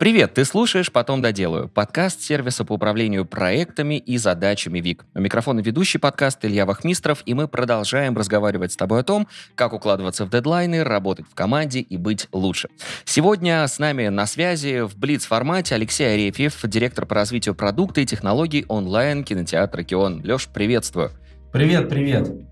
Привет, 0.00 0.32
ты 0.32 0.46
слушаешь 0.46 0.90
«Потом 0.90 1.20
доделаю»— 1.20 1.68
подкаст 1.74 2.22
сервиса 2.22 2.64
по 2.64 2.72
управлению 2.72 3.26
проектами 3.26 3.98
и 3.98 4.16
задачами 4.16 4.80
ВИК. 4.80 5.04
У 5.14 5.20
микрофона 5.20 5.60
ведущий 5.60 5.98
подкаст 5.98 6.42
Илья 6.42 6.64
Вахмистров, 6.64 7.22
и 7.26 7.34
мы 7.34 7.48
продолжаем 7.48 8.16
разговаривать 8.16 8.72
с 8.72 8.76
тобой 8.76 9.00
о 9.00 9.02
том, 9.02 9.28
как 9.56 9.74
укладываться 9.74 10.24
в 10.24 10.30
дедлайны, 10.30 10.84
работать 10.84 11.26
в 11.30 11.34
команде 11.34 11.80
и 11.80 11.98
быть 11.98 12.28
лучше. 12.32 12.70
Сегодня 13.04 13.68
с 13.68 13.78
нами 13.78 14.08
на 14.08 14.24
связи 14.24 14.80
в 14.86 14.96
Блиц-формате 14.96 15.74
Алексей 15.74 16.14
Арефьев, 16.14 16.58
директор 16.64 17.04
по 17.04 17.16
развитию 17.16 17.54
продукта 17.54 18.00
и 18.00 18.06
технологий 18.06 18.64
онлайн-кинотеатра 18.68 19.82
«Кион». 19.82 20.22
Леш, 20.24 20.48
приветствую. 20.48 21.10
Привет, 21.52 21.90
привет. 21.90 22.49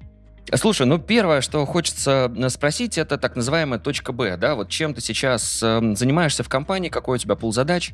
Слушай, 0.54 0.86
ну 0.86 0.98
первое, 0.98 1.40
что 1.40 1.64
хочется 1.66 2.32
э, 2.34 2.48
спросить, 2.48 2.96
это 2.96 3.18
так 3.18 3.36
называемая 3.36 3.78
точка 3.78 4.12
Б, 4.12 4.36
да, 4.36 4.54
вот 4.54 4.68
чем 4.68 4.94
ты 4.94 5.00
сейчас 5.00 5.62
э, 5.62 5.94
занимаешься 5.94 6.42
в 6.42 6.48
компании, 6.48 6.88
какой 6.88 7.16
у 7.16 7.18
тебя 7.18 7.34
пул 7.34 7.52
задач? 7.52 7.92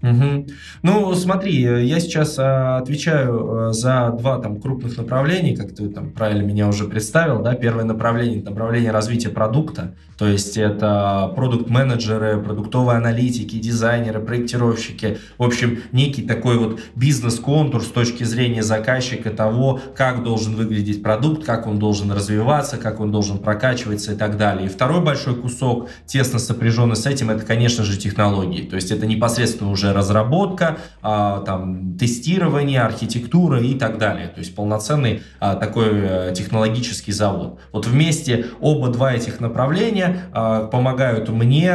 Угу. 0.00 0.46
Ну, 0.82 1.14
смотри, 1.14 1.60
я 1.60 1.98
сейчас 1.98 2.38
а, 2.38 2.78
отвечаю 2.78 3.68
а, 3.68 3.72
за 3.72 4.14
два 4.16 4.38
там 4.38 4.60
крупных 4.60 4.96
направления, 4.96 5.56
как 5.56 5.74
ты 5.74 5.88
там 5.88 6.10
правильно 6.12 6.42
меня 6.42 6.68
уже 6.68 6.84
представил, 6.84 7.42
да. 7.42 7.54
Первое 7.54 7.84
направление 7.84 8.38
это 8.38 8.50
направление 8.50 8.92
развития 8.92 9.30
продукта, 9.30 9.94
то 10.16 10.28
есть 10.28 10.56
это 10.56 11.32
продукт-менеджеры, 11.34 12.40
продуктовые 12.40 12.98
аналитики, 12.98 13.56
дизайнеры, 13.56 14.20
проектировщики, 14.20 15.18
в 15.36 15.42
общем, 15.42 15.80
некий 15.90 16.22
такой 16.22 16.58
вот 16.58 16.80
бизнес-контур 16.94 17.82
с 17.82 17.88
точки 17.88 18.22
зрения 18.22 18.62
заказчика 18.62 19.30
того, 19.30 19.80
как 19.96 20.22
должен 20.22 20.54
выглядеть 20.54 21.02
продукт, 21.02 21.44
как 21.44 21.66
он 21.66 21.80
должен 21.80 22.12
развиваться, 22.12 22.76
как 22.76 23.00
он 23.00 23.10
должен 23.10 23.38
прокачиваться 23.38 24.12
и 24.12 24.16
так 24.16 24.36
далее. 24.36 24.66
И 24.66 24.68
второй 24.68 25.00
большой 25.00 25.34
кусок, 25.34 25.88
тесно 26.06 26.38
сопряженный 26.38 26.96
с 26.96 27.06
этим, 27.06 27.30
это, 27.30 27.44
конечно 27.44 27.82
же, 27.82 27.96
технологии, 27.96 28.62
то 28.62 28.76
есть 28.76 28.92
это 28.92 29.04
непосредственно 29.04 29.70
уже 29.70 29.87
уже 29.88 29.98
разработка, 29.98 30.78
а, 31.02 31.40
там, 31.40 31.96
тестирование, 31.98 32.80
архитектура 32.80 33.60
и 33.60 33.74
так 33.74 33.98
далее. 33.98 34.28
То 34.28 34.40
есть 34.40 34.54
полноценный 34.54 35.22
а, 35.40 35.54
такой 35.54 35.88
э, 35.92 36.34
технологический 36.34 37.12
завод. 37.12 37.58
Вот 37.72 37.86
вместе 37.86 38.46
оба 38.60 38.88
два 38.88 39.14
этих 39.14 39.40
направления 39.40 40.22
а, 40.32 40.66
помогают 40.66 41.28
мне 41.28 41.68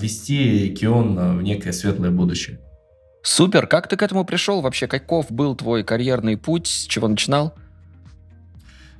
вести 0.00 0.74
Кион 0.74 1.38
в 1.38 1.42
некое 1.42 1.72
светлое 1.72 2.10
будущее. 2.10 2.58
Супер! 3.22 3.66
Как 3.66 3.88
ты 3.88 3.96
к 3.96 4.02
этому 4.02 4.24
пришел 4.24 4.60
вообще? 4.60 4.86
Каков 4.88 5.30
был 5.30 5.54
твой 5.54 5.84
карьерный 5.84 6.36
путь? 6.36 6.66
С 6.66 6.86
чего 6.86 7.08
начинал? 7.08 7.54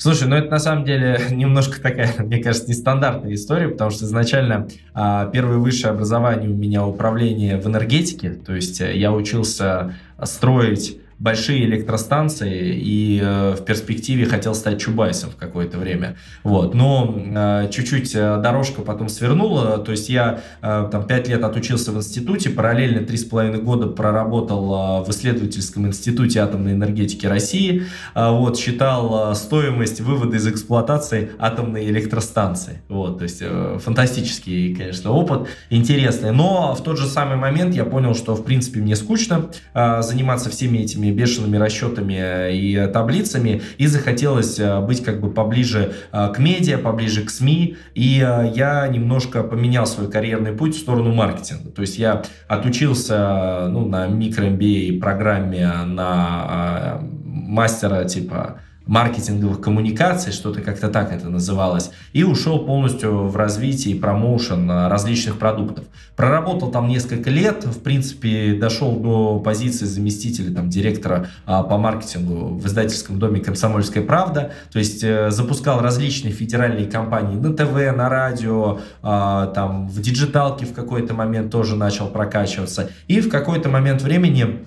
Слушай, 0.02 0.26
ну 0.26 0.34
это 0.34 0.50
на 0.50 0.58
самом 0.58 0.84
деле 0.84 1.16
немножко 1.30 1.80
такая, 1.80 2.12
мне 2.18 2.42
кажется, 2.42 2.68
нестандартная 2.68 3.34
история, 3.34 3.68
потому 3.68 3.92
что 3.92 4.04
изначально 4.04 4.66
а, 4.94 5.26
первое 5.26 5.58
высшее 5.58 5.92
образование 5.92 6.50
у 6.50 6.54
меня 6.54 6.84
управление 6.84 7.56
в 7.56 7.68
энергетике, 7.68 8.30
то 8.30 8.52
есть 8.52 8.80
э, 8.80 8.96
я 8.96 9.12
учился 9.12 9.94
строить 10.24 10.98
большие 11.22 11.64
электростанции 11.66 12.74
и 12.74 13.20
э, 13.22 13.54
в 13.56 13.64
перспективе 13.64 14.26
хотел 14.26 14.56
стать 14.56 14.80
Чубайсом 14.80 15.30
в 15.30 15.36
какое-то 15.36 15.78
время. 15.78 16.16
Вот. 16.42 16.74
Но 16.74 17.14
э, 17.16 17.70
чуть-чуть 17.70 18.12
э, 18.16 18.40
дорожка 18.42 18.82
потом 18.82 19.08
свернула, 19.08 19.78
то 19.78 19.92
есть 19.92 20.08
я 20.08 20.40
э, 20.60 20.88
там 20.90 21.06
пять 21.06 21.28
лет 21.28 21.44
отучился 21.44 21.92
в 21.92 21.96
институте, 21.96 22.50
параллельно 22.50 23.06
три 23.06 23.16
с 23.16 23.24
половиной 23.24 23.62
года 23.62 23.86
проработал 23.86 25.02
э, 25.02 25.04
в 25.04 25.10
исследовательском 25.10 25.86
институте 25.86 26.40
атомной 26.40 26.72
энергетики 26.72 27.24
России, 27.24 27.84
э, 28.16 28.30
вот, 28.30 28.58
считал 28.58 29.30
э, 29.30 29.34
стоимость 29.36 30.00
вывода 30.00 30.36
из 30.36 30.48
эксплуатации 30.48 31.30
атомной 31.38 31.88
электростанции. 31.88 32.82
Вот, 32.88 33.18
то 33.18 33.22
есть 33.22 33.38
э, 33.42 33.78
фантастический, 33.80 34.74
конечно, 34.74 35.12
опыт, 35.12 35.46
интересный. 35.70 36.32
Но 36.32 36.74
в 36.74 36.82
тот 36.82 36.98
же 36.98 37.06
самый 37.06 37.36
момент 37.36 37.76
я 37.76 37.84
понял, 37.84 38.16
что 38.16 38.34
в 38.34 38.44
принципе 38.44 38.80
мне 38.80 38.96
скучно 38.96 39.50
э, 39.72 40.02
заниматься 40.02 40.50
всеми 40.50 40.78
этими 40.78 41.11
бешеными 41.12 41.56
расчетами 41.56 42.52
и 42.52 42.88
таблицами, 42.92 43.62
и 43.78 43.86
захотелось 43.86 44.58
э, 44.58 44.80
быть 44.80 45.04
как 45.04 45.20
бы 45.20 45.30
поближе 45.30 45.92
э, 46.12 46.32
к 46.34 46.38
медиа, 46.38 46.78
поближе 46.78 47.22
к 47.24 47.30
СМИ, 47.30 47.76
и 47.94 48.24
э, 48.24 48.52
я 48.54 48.88
немножко 48.88 49.42
поменял 49.42 49.86
свой 49.86 50.10
карьерный 50.10 50.52
путь 50.52 50.74
в 50.74 50.78
сторону 50.78 51.12
маркетинга. 51.12 51.70
То 51.70 51.82
есть 51.82 51.98
я 51.98 52.22
отучился 52.48 53.68
ну, 53.68 53.86
на 53.86 54.06
микро-MBA 54.06 55.00
программе 55.00 55.70
на 55.86 57.00
мастера 57.24 58.04
типа 58.04 58.60
маркетинговых 58.86 59.60
коммуникаций, 59.60 60.32
что-то 60.32 60.60
как-то 60.60 60.88
так 60.88 61.12
это 61.12 61.28
называлось, 61.28 61.90
и 62.12 62.24
ушел 62.24 62.64
полностью 62.64 63.28
в 63.28 63.36
развитие 63.36 63.94
и 63.94 63.98
промоушен 63.98 64.70
а, 64.70 64.88
различных 64.88 65.38
продуктов. 65.38 65.84
Проработал 66.16 66.70
там 66.70 66.88
несколько 66.88 67.30
лет, 67.30 67.64
в 67.64 67.80
принципе, 67.80 68.54
дошел 68.54 68.96
до 68.96 69.38
позиции 69.40 69.84
заместителя 69.84 70.52
там, 70.54 70.68
директора 70.68 71.28
а, 71.46 71.62
по 71.62 71.78
маркетингу 71.78 72.56
в 72.56 72.66
издательском 72.66 73.18
доме 73.18 73.40
«Комсомольская 73.40 74.02
правда», 74.02 74.52
то 74.72 74.78
есть 74.78 75.02
э, 75.04 75.30
запускал 75.30 75.80
различные 75.80 76.32
федеральные 76.32 76.86
кампании 76.86 77.36
на 77.36 77.54
ТВ, 77.54 77.96
на 77.96 78.08
радио, 78.08 78.80
а, 79.02 79.46
там 79.48 79.88
в 79.88 80.00
диджиталке 80.00 80.66
в 80.66 80.74
какой-то 80.74 81.14
момент 81.14 81.50
тоже 81.50 81.76
начал 81.76 82.08
прокачиваться, 82.08 82.90
и 83.06 83.20
в 83.20 83.28
какой-то 83.28 83.68
момент 83.68 84.02
времени 84.02 84.64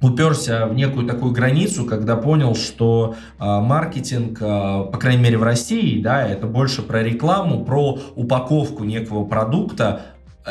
уперся 0.00 0.66
в 0.66 0.74
некую 0.74 1.06
такую 1.06 1.32
границу, 1.32 1.84
когда 1.84 2.16
понял, 2.16 2.54
что 2.54 3.14
э, 3.38 3.44
маркетинг, 3.44 4.38
э, 4.40 4.44
по 4.92 4.98
крайней 4.98 5.22
мере 5.22 5.38
в 5.38 5.42
России, 5.42 6.02
да, 6.02 6.26
это 6.26 6.46
больше 6.46 6.82
про 6.82 7.02
рекламу, 7.02 7.64
про 7.64 7.98
упаковку 8.14 8.84
некого 8.84 9.24
продукта, 9.24 10.02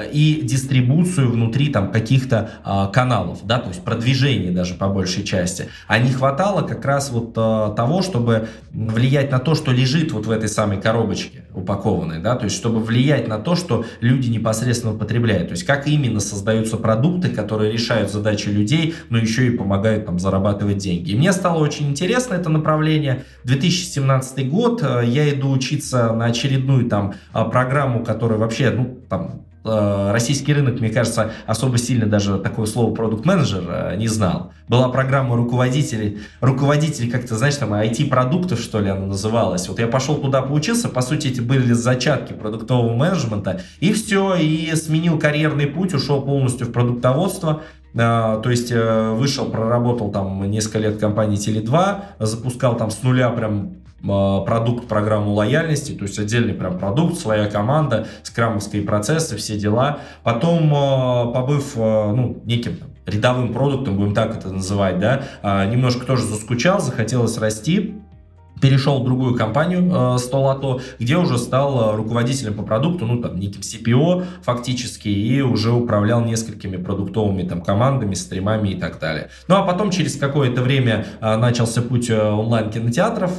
и 0.02 0.42
дистрибуцию 0.42 1.32
внутри 1.32 1.68
там 1.70 1.92
каких-то 1.92 2.50
а, 2.64 2.88
каналов, 2.88 3.46
да, 3.46 3.60
то 3.60 3.70
есть 3.70 3.84
продвижение 3.84 4.52
даже 4.52 4.74
по 4.74 4.88
большей 4.88 5.24
части. 5.24 5.70
А 5.88 6.00
не 6.00 6.12
хватало 6.12 6.68
как 6.68 6.84
раз 6.84 7.12
вот 7.12 7.34
а, 7.38 7.70
того, 7.74 8.02
чтобы 8.02 8.48
влиять 8.72 9.32
на 9.32 9.38
то, 9.38 9.54
что 9.54 9.72
лежит 9.72 10.12
вот 10.12 10.26
в 10.26 10.32
этой 10.32 10.50
самой 10.50 10.82
коробочке 10.82 11.44
упакованной, 11.54 12.20
да, 12.20 12.36
то 12.36 12.46
есть 12.46 12.56
чтобы 12.56 12.80
влиять 12.80 13.28
на 13.28 13.38
то, 13.38 13.56
что 13.56 13.86
люди 14.02 14.30
непосредственно 14.30 14.98
потребляют. 14.98 15.50
То 15.50 15.54
есть 15.54 15.64
как 15.64 15.88
именно 15.88 16.20
создаются 16.20 16.78
продукты, 16.78 17.30
которые 17.30 17.72
решают 17.72 18.12
задачи 18.12 18.50
людей, 18.50 18.96
но 19.10 19.20
еще 19.20 19.46
и 19.46 19.52
помогают 19.52 20.08
там 20.08 20.18
зарабатывать 20.18 20.78
деньги. 20.78 21.12
И 21.12 21.16
мне 21.16 21.32
стало 21.32 21.60
очень 21.60 21.90
интересно 21.90 22.34
это 22.34 22.50
направление. 22.50 23.26
2017 23.44 24.50
год, 24.50 24.82
а, 24.84 25.02
я 25.02 25.30
иду 25.30 25.52
учиться 25.52 26.12
на 26.14 26.26
очередную 26.26 26.90
там 26.90 27.14
а, 27.32 27.46
программу, 27.46 28.04
которая 28.04 28.40
вообще, 28.40 28.72
ну, 28.72 28.98
там, 29.08 29.44
Э, 29.44 29.53
российский 29.64 30.54
рынок, 30.54 30.80
мне 30.80 30.90
кажется, 30.90 31.32
особо 31.46 31.78
сильно 31.78 32.06
даже 32.06 32.38
такое 32.38 32.66
слово 32.66 32.94
продукт-менеджер 32.94 33.64
э, 33.68 33.96
не 33.98 34.08
знал. 34.08 34.52
Была 34.68 34.90
программа 34.90 35.36
руководителей, 35.36 36.20
руководителей 36.42 37.10
как-то, 37.10 37.36
знаешь, 37.38 37.56
там 37.56 37.74
IT-продуктов, 37.74 38.60
что 38.60 38.80
ли, 38.80 38.90
она 38.90 39.06
называлась. 39.06 39.70
Вот 39.70 39.80
я 39.80 39.88
пошел 39.88 40.18
туда, 40.18 40.42
поучился, 40.42 40.90
по 40.90 41.02
сути, 41.02 41.28
эти 41.28 41.40
были 41.40 41.72
зачатки 41.74 42.34
продуктового 42.34 42.94
менеджмента, 42.94 43.62
и 43.80 43.94
все, 43.94 44.36
и 44.36 44.74
сменил 44.76 45.18
карьерный 45.18 45.68
путь, 45.68 45.94
ушел 45.94 46.22
полностью 46.22 46.68
в 46.68 46.72
продуктоводство, 46.72 47.62
э, 47.94 47.98
то 47.98 48.50
есть 48.50 48.72
вышел, 48.72 49.46
проработал 49.46 50.12
там 50.12 50.50
несколько 50.50 50.80
лет 50.80 50.96
в 50.96 51.00
компании 51.00 51.38
Теле2, 51.38 52.02
запускал 52.20 52.76
там 52.76 52.92
с 52.92 53.02
нуля 53.04 53.30
прям 53.30 53.83
продукт 54.04 54.88
программу 54.88 55.34
лояльности, 55.34 55.94
то 55.94 56.04
есть 56.04 56.20
отдельный 56.20 56.54
прям 56.54 56.78
продукт, 56.78 57.18
своя 57.18 57.48
команда, 57.48 58.08
скрамовские 58.24 58.84
процессы, 58.84 59.38
все 59.38 59.58
дела. 59.58 60.00
Потом, 60.24 60.72
а, 60.76 61.32
побыв 61.32 61.74
а, 61.78 62.12
ну, 62.14 62.42
неким 62.46 62.78
рядовым 63.06 63.54
продуктом, 63.54 63.98
будем 63.98 64.14
так 64.14 64.38
это 64.38 64.50
называть, 64.50 64.98
да, 64.98 65.24
немножко 65.66 66.06
тоже 66.06 66.24
заскучал, 66.24 66.80
захотелось 66.80 67.38
расти, 67.38 68.02
перешел 68.64 69.02
в 69.02 69.04
другую 69.04 69.36
компанию 69.36 69.92
э, 69.94 70.18
Столото, 70.20 70.80
где 70.98 71.18
уже 71.18 71.38
стал 71.38 71.92
э, 71.92 71.96
руководителем 71.98 72.54
по 72.54 72.64
продукту, 72.64 73.06
ну 73.06 73.22
там 73.22 73.38
неким 73.38 73.60
CPO 73.60 74.24
фактически, 74.42 75.10
и 75.10 75.42
уже 75.42 75.74
управлял 75.74 76.24
несколькими 76.24 76.78
продуктовыми 76.78 77.44
там 77.44 77.62
командами, 77.62 78.14
стримами 78.14 78.70
и 78.70 78.80
так 78.80 79.00
далее. 79.00 79.30
Ну 79.50 79.56
а 79.56 79.64
потом 79.64 79.92
через 79.92 80.16
какое-то 80.16 80.62
время 80.62 81.06
э, 81.20 81.36
начался 81.36 81.82
путь 81.82 82.10
э, 82.10 82.18
онлайн-кинотеатров, 82.18 83.32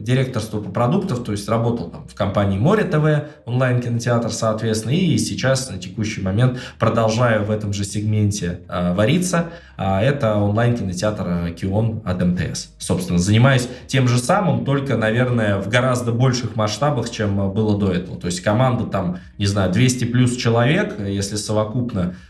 директорство 0.00 0.60
по 0.60 0.70
продуктам, 0.70 1.22
то 1.22 1.32
есть 1.32 1.48
работал 1.48 1.90
там 1.90 2.08
в 2.08 2.14
компании 2.14 2.58
Море 2.58 2.84
ТВ, 2.84 3.30
онлайн-кинотеатр, 3.46 4.30
соответственно, 4.30 4.92
и 4.92 5.18
сейчас 5.18 5.70
на 5.70 5.78
текущий 5.78 6.22
момент 6.22 6.58
продолжаю 6.78 7.44
в 7.44 7.50
этом 7.50 7.72
же 7.72 7.84
сегменте 7.84 8.60
э, 8.68 8.94
вариться. 8.94 9.50
А 9.76 10.02
это 10.02 10.36
онлайн-кинотеатр 10.36 11.54
Кион 11.54 12.02
от 12.04 12.22
МТС. 12.22 12.68
Собственно, 12.78 13.18
занимаюсь 13.18 13.66
тем 13.86 14.08
же 14.08 14.18
самым, 14.18 14.66
только, 14.66 14.98
наверное, 14.98 15.58
в 15.58 15.68
гораздо 15.68 16.12
больших 16.12 16.54
масштабах, 16.54 17.08
чем 17.08 17.50
было 17.52 17.78
до 17.78 17.90
этого. 17.90 18.20
То 18.20 18.26
есть 18.26 18.42
команда 18.42 18.84
там, 18.84 19.20
не 19.38 19.46
знаю, 19.46 19.72
200 19.72 20.04
плюс 20.04 20.36
человек, 20.36 21.00
если 21.00 21.36
совокупно, 21.36 22.14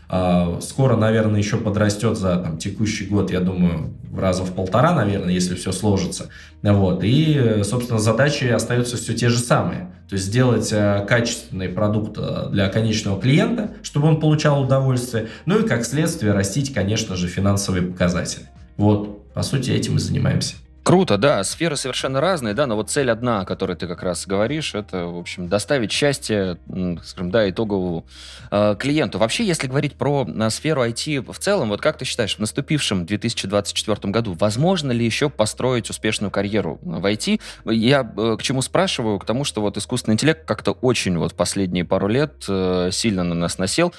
скоро, 0.61 0.97
наверное, 0.97 1.39
еще 1.39 1.57
подрастет 1.57 2.17
за 2.17 2.35
там, 2.37 2.57
текущий 2.57 3.05
год, 3.05 3.31
я 3.31 3.39
думаю, 3.39 3.93
в 4.09 4.19
раза 4.19 4.43
в 4.43 4.53
полтора, 4.53 4.93
наверное, 4.93 5.33
если 5.33 5.55
все 5.55 5.71
сложится. 5.71 6.29
Вот. 6.61 7.01
И 7.03 7.61
собственно, 7.63 7.99
задачи 7.99 8.43
остаются 8.45 8.97
все 8.97 9.13
те 9.13 9.29
же 9.29 9.39
самые. 9.39 9.91
То 10.11 10.15
есть 10.15 10.25
сделать 10.25 10.73
э, 10.73 11.05
качественный 11.07 11.69
продукт 11.69 12.17
э, 12.17 12.49
для 12.51 12.67
конечного 12.67 13.21
клиента, 13.21 13.71
чтобы 13.81 14.09
он 14.09 14.19
получал 14.19 14.61
удовольствие, 14.61 15.29
ну 15.45 15.59
и 15.59 15.65
как 15.65 15.85
следствие 15.85 16.33
растить, 16.33 16.73
конечно 16.73 17.15
же, 17.15 17.29
финансовые 17.29 17.83
показатели. 17.83 18.43
Вот, 18.75 19.31
по 19.33 19.41
сути, 19.41 19.71
этим 19.71 19.95
и 19.95 19.99
занимаемся. 19.99 20.55
Круто, 20.83 21.19
да, 21.19 21.43
сферы 21.43 21.75
совершенно 21.75 22.19
разные, 22.21 22.55
да, 22.55 22.65
но 22.65 22.75
вот 22.75 22.89
цель 22.89 23.11
одна, 23.11 23.41
о 23.41 23.45
которой 23.45 23.75
ты 23.77 23.87
как 23.87 24.01
раз 24.01 24.25
говоришь, 24.25 24.73
это, 24.73 25.05
в 25.05 25.17
общем, 25.19 25.47
доставить 25.47 25.91
счастье, 25.91 26.57
скажем, 27.03 27.29
да, 27.29 27.47
итоговому 27.47 28.07
э, 28.49 28.75
клиенту. 28.79 29.19
Вообще, 29.19 29.45
если 29.45 29.67
говорить 29.67 29.93
про 29.93 30.25
на 30.25 30.49
сферу 30.49 30.83
IT 30.83 31.31
в 31.31 31.37
целом, 31.37 31.69
вот 31.69 31.81
как 31.81 31.99
ты 31.99 32.05
считаешь, 32.05 32.35
в 32.35 32.39
наступившем 32.39 33.05
2024 33.05 34.11
году 34.11 34.33
возможно 34.33 34.91
ли 34.91 35.05
еще 35.05 35.29
построить 35.29 35.87
успешную 35.91 36.31
карьеру 36.31 36.79
в 36.81 37.05
IT? 37.05 37.39
Я 37.65 38.01
э, 38.17 38.37
к 38.39 38.41
чему 38.41 38.63
спрашиваю? 38.63 39.19
К 39.19 39.25
тому, 39.25 39.43
что 39.43 39.61
вот 39.61 39.77
искусственный 39.77 40.15
интеллект 40.15 40.47
как-то 40.47 40.71
очень 40.71 41.15
вот 41.19 41.35
последние 41.35 41.85
пару 41.85 42.07
лет 42.07 42.43
э, 42.47 42.89
сильно 42.91 43.23
на 43.23 43.35
нас 43.35 43.59
насел. 43.59 43.93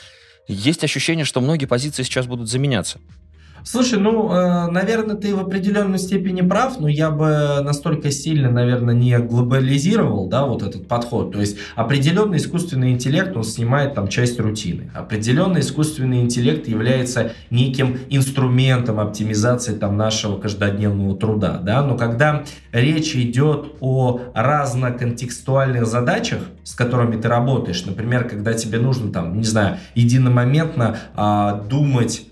Есть 0.48 0.82
ощущение, 0.82 1.24
что 1.24 1.40
многие 1.40 1.66
позиции 1.66 2.02
сейчас 2.02 2.26
будут 2.26 2.48
заменяться. 2.48 2.98
Слушай, 3.64 4.00
ну, 4.00 4.32
э, 4.32 4.70
наверное, 4.70 5.16
ты 5.16 5.34
в 5.34 5.40
определенной 5.40 5.98
степени 5.98 6.40
прав, 6.40 6.80
но 6.80 6.88
я 6.88 7.10
бы 7.10 7.60
настолько 7.62 8.10
сильно, 8.10 8.50
наверное, 8.50 8.94
не 8.94 9.18
глобализировал, 9.18 10.28
да, 10.28 10.46
вот 10.46 10.62
этот 10.62 10.88
подход. 10.88 11.32
То 11.32 11.40
есть 11.40 11.58
определенный 11.76 12.38
искусственный 12.38 12.92
интеллект, 12.92 13.36
он 13.36 13.44
снимает 13.44 13.94
там 13.94 14.08
часть 14.08 14.40
рутины. 14.40 14.90
Определенный 14.94 15.60
искусственный 15.60 16.22
интеллект 16.22 16.66
является 16.66 17.32
неким 17.50 17.98
инструментом 18.10 18.98
оптимизации 18.98 19.74
там 19.74 19.96
нашего 19.96 20.38
каждодневного 20.38 21.16
труда, 21.16 21.60
да. 21.62 21.82
Но 21.82 21.96
когда 21.96 22.44
речь 22.72 23.14
идет 23.14 23.76
о 23.80 24.20
разноконтекстуальных 24.34 25.86
задачах, 25.86 26.40
с 26.64 26.74
которыми 26.74 27.20
ты 27.20 27.28
работаешь, 27.28 27.84
например, 27.84 28.28
когда 28.28 28.54
тебе 28.54 28.78
нужно 28.78 29.12
там, 29.12 29.38
не 29.38 29.44
знаю, 29.44 29.78
единомоментно 29.94 30.96
а, 31.14 31.62
думать 31.68 32.26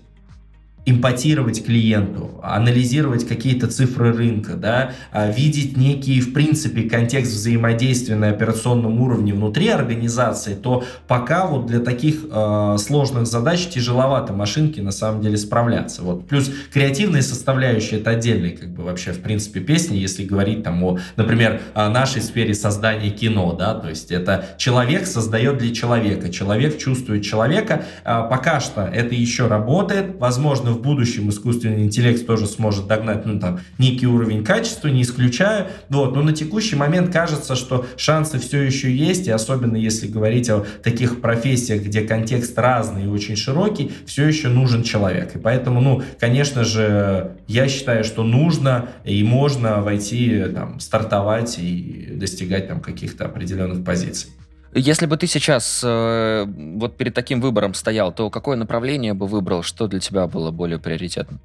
импотировать 0.85 1.63
клиенту, 1.63 2.39
анализировать 2.41 3.27
какие-то 3.27 3.67
цифры 3.67 4.13
рынка, 4.13 4.53
да, 4.53 4.93
а, 5.11 5.29
видеть 5.29 5.77
некий, 5.77 6.19
в 6.21 6.33
принципе, 6.33 6.89
контекст 6.89 7.33
взаимодействия 7.33 8.15
на 8.15 8.29
операционном 8.29 8.99
уровне 8.99 9.33
внутри 9.33 9.67
организации, 9.67 10.55
то 10.55 10.83
пока 11.07 11.45
вот 11.45 11.67
для 11.67 11.79
таких 11.79 12.25
э, 12.31 12.75
сложных 12.79 13.27
задач 13.27 13.67
тяжеловато 13.67 14.33
машинке 14.33 14.81
на 14.81 14.91
самом 14.91 15.21
деле 15.21 15.37
справляться. 15.37 16.01
Вот. 16.01 16.27
Плюс 16.27 16.51
креативные 16.73 17.21
составляющие 17.21 17.99
это 17.99 18.11
отдельные, 18.11 18.57
как 18.57 18.69
бы 18.69 18.83
вообще, 18.83 19.11
в 19.11 19.21
принципе, 19.21 19.59
песни, 19.59 19.97
если 19.97 20.25
говорить 20.25 20.63
там 20.63 20.83
о, 20.83 20.97
например, 21.15 21.61
о 21.75 21.89
нашей 21.89 22.23
сфере 22.23 22.55
создания 22.55 23.11
кино, 23.11 23.53
да, 23.53 23.75
то 23.75 23.89
есть 23.89 24.11
это 24.11 24.45
человек 24.57 25.05
создает 25.05 25.59
для 25.59 25.73
человека, 25.73 26.29
человек 26.29 26.79
чувствует 26.79 27.23
человека, 27.23 27.83
а, 28.03 28.23
пока 28.23 28.59
что 28.59 28.81
это 28.81 29.13
еще 29.13 29.47
работает, 29.47 30.15
возможно, 30.19 30.70
в 30.71 30.81
будущем 30.81 31.29
искусственный 31.29 31.83
интеллект 31.83 32.25
тоже 32.25 32.47
сможет 32.47 32.87
догнать, 32.87 33.25
ну, 33.25 33.39
там, 33.39 33.59
некий 33.77 34.07
уровень 34.07 34.43
качества, 34.43 34.87
не 34.87 35.03
исключаю. 35.03 35.67
Вот. 35.89 36.15
Но 36.15 36.21
на 36.21 36.33
текущий 36.33 36.75
момент 36.75 37.11
кажется, 37.11 37.55
что 37.55 37.85
шансы 37.97 38.39
все 38.39 38.61
еще 38.61 38.93
есть, 38.93 39.27
и 39.27 39.31
особенно 39.31 39.75
если 39.75 40.07
говорить 40.07 40.49
о 40.49 40.65
таких 40.83 41.21
профессиях, 41.21 41.83
где 41.83 42.01
контекст 42.01 42.57
разный 42.57 43.03
и 43.03 43.07
очень 43.07 43.35
широкий, 43.35 43.91
все 44.05 44.27
еще 44.27 44.49
нужен 44.49 44.83
человек. 44.83 45.35
И 45.35 45.39
поэтому, 45.39 45.81
ну, 45.81 46.01
конечно 46.19 46.63
же, 46.63 47.37
я 47.47 47.67
считаю, 47.67 48.03
что 48.03 48.23
нужно 48.23 48.89
и 49.05 49.23
можно 49.23 49.81
войти, 49.81 50.43
там, 50.53 50.79
стартовать 50.79 51.59
и 51.59 52.09
достигать 52.13 52.67
там 52.67 52.81
каких-то 52.81 53.25
определенных 53.25 53.83
позиций. 53.83 54.31
Если 54.73 55.05
бы 55.05 55.17
ты 55.17 55.27
сейчас 55.27 55.81
э, 55.83 56.45
вот 56.47 56.95
перед 56.95 57.13
таким 57.13 57.41
выбором 57.41 57.73
стоял, 57.73 58.13
то 58.13 58.29
какое 58.29 58.55
направление 58.55 59.13
бы 59.13 59.27
выбрал, 59.27 59.63
что 59.63 59.87
для 59.87 59.99
тебя 59.99 60.27
было 60.27 60.51
более 60.51 60.79
приоритетным? 60.79 61.39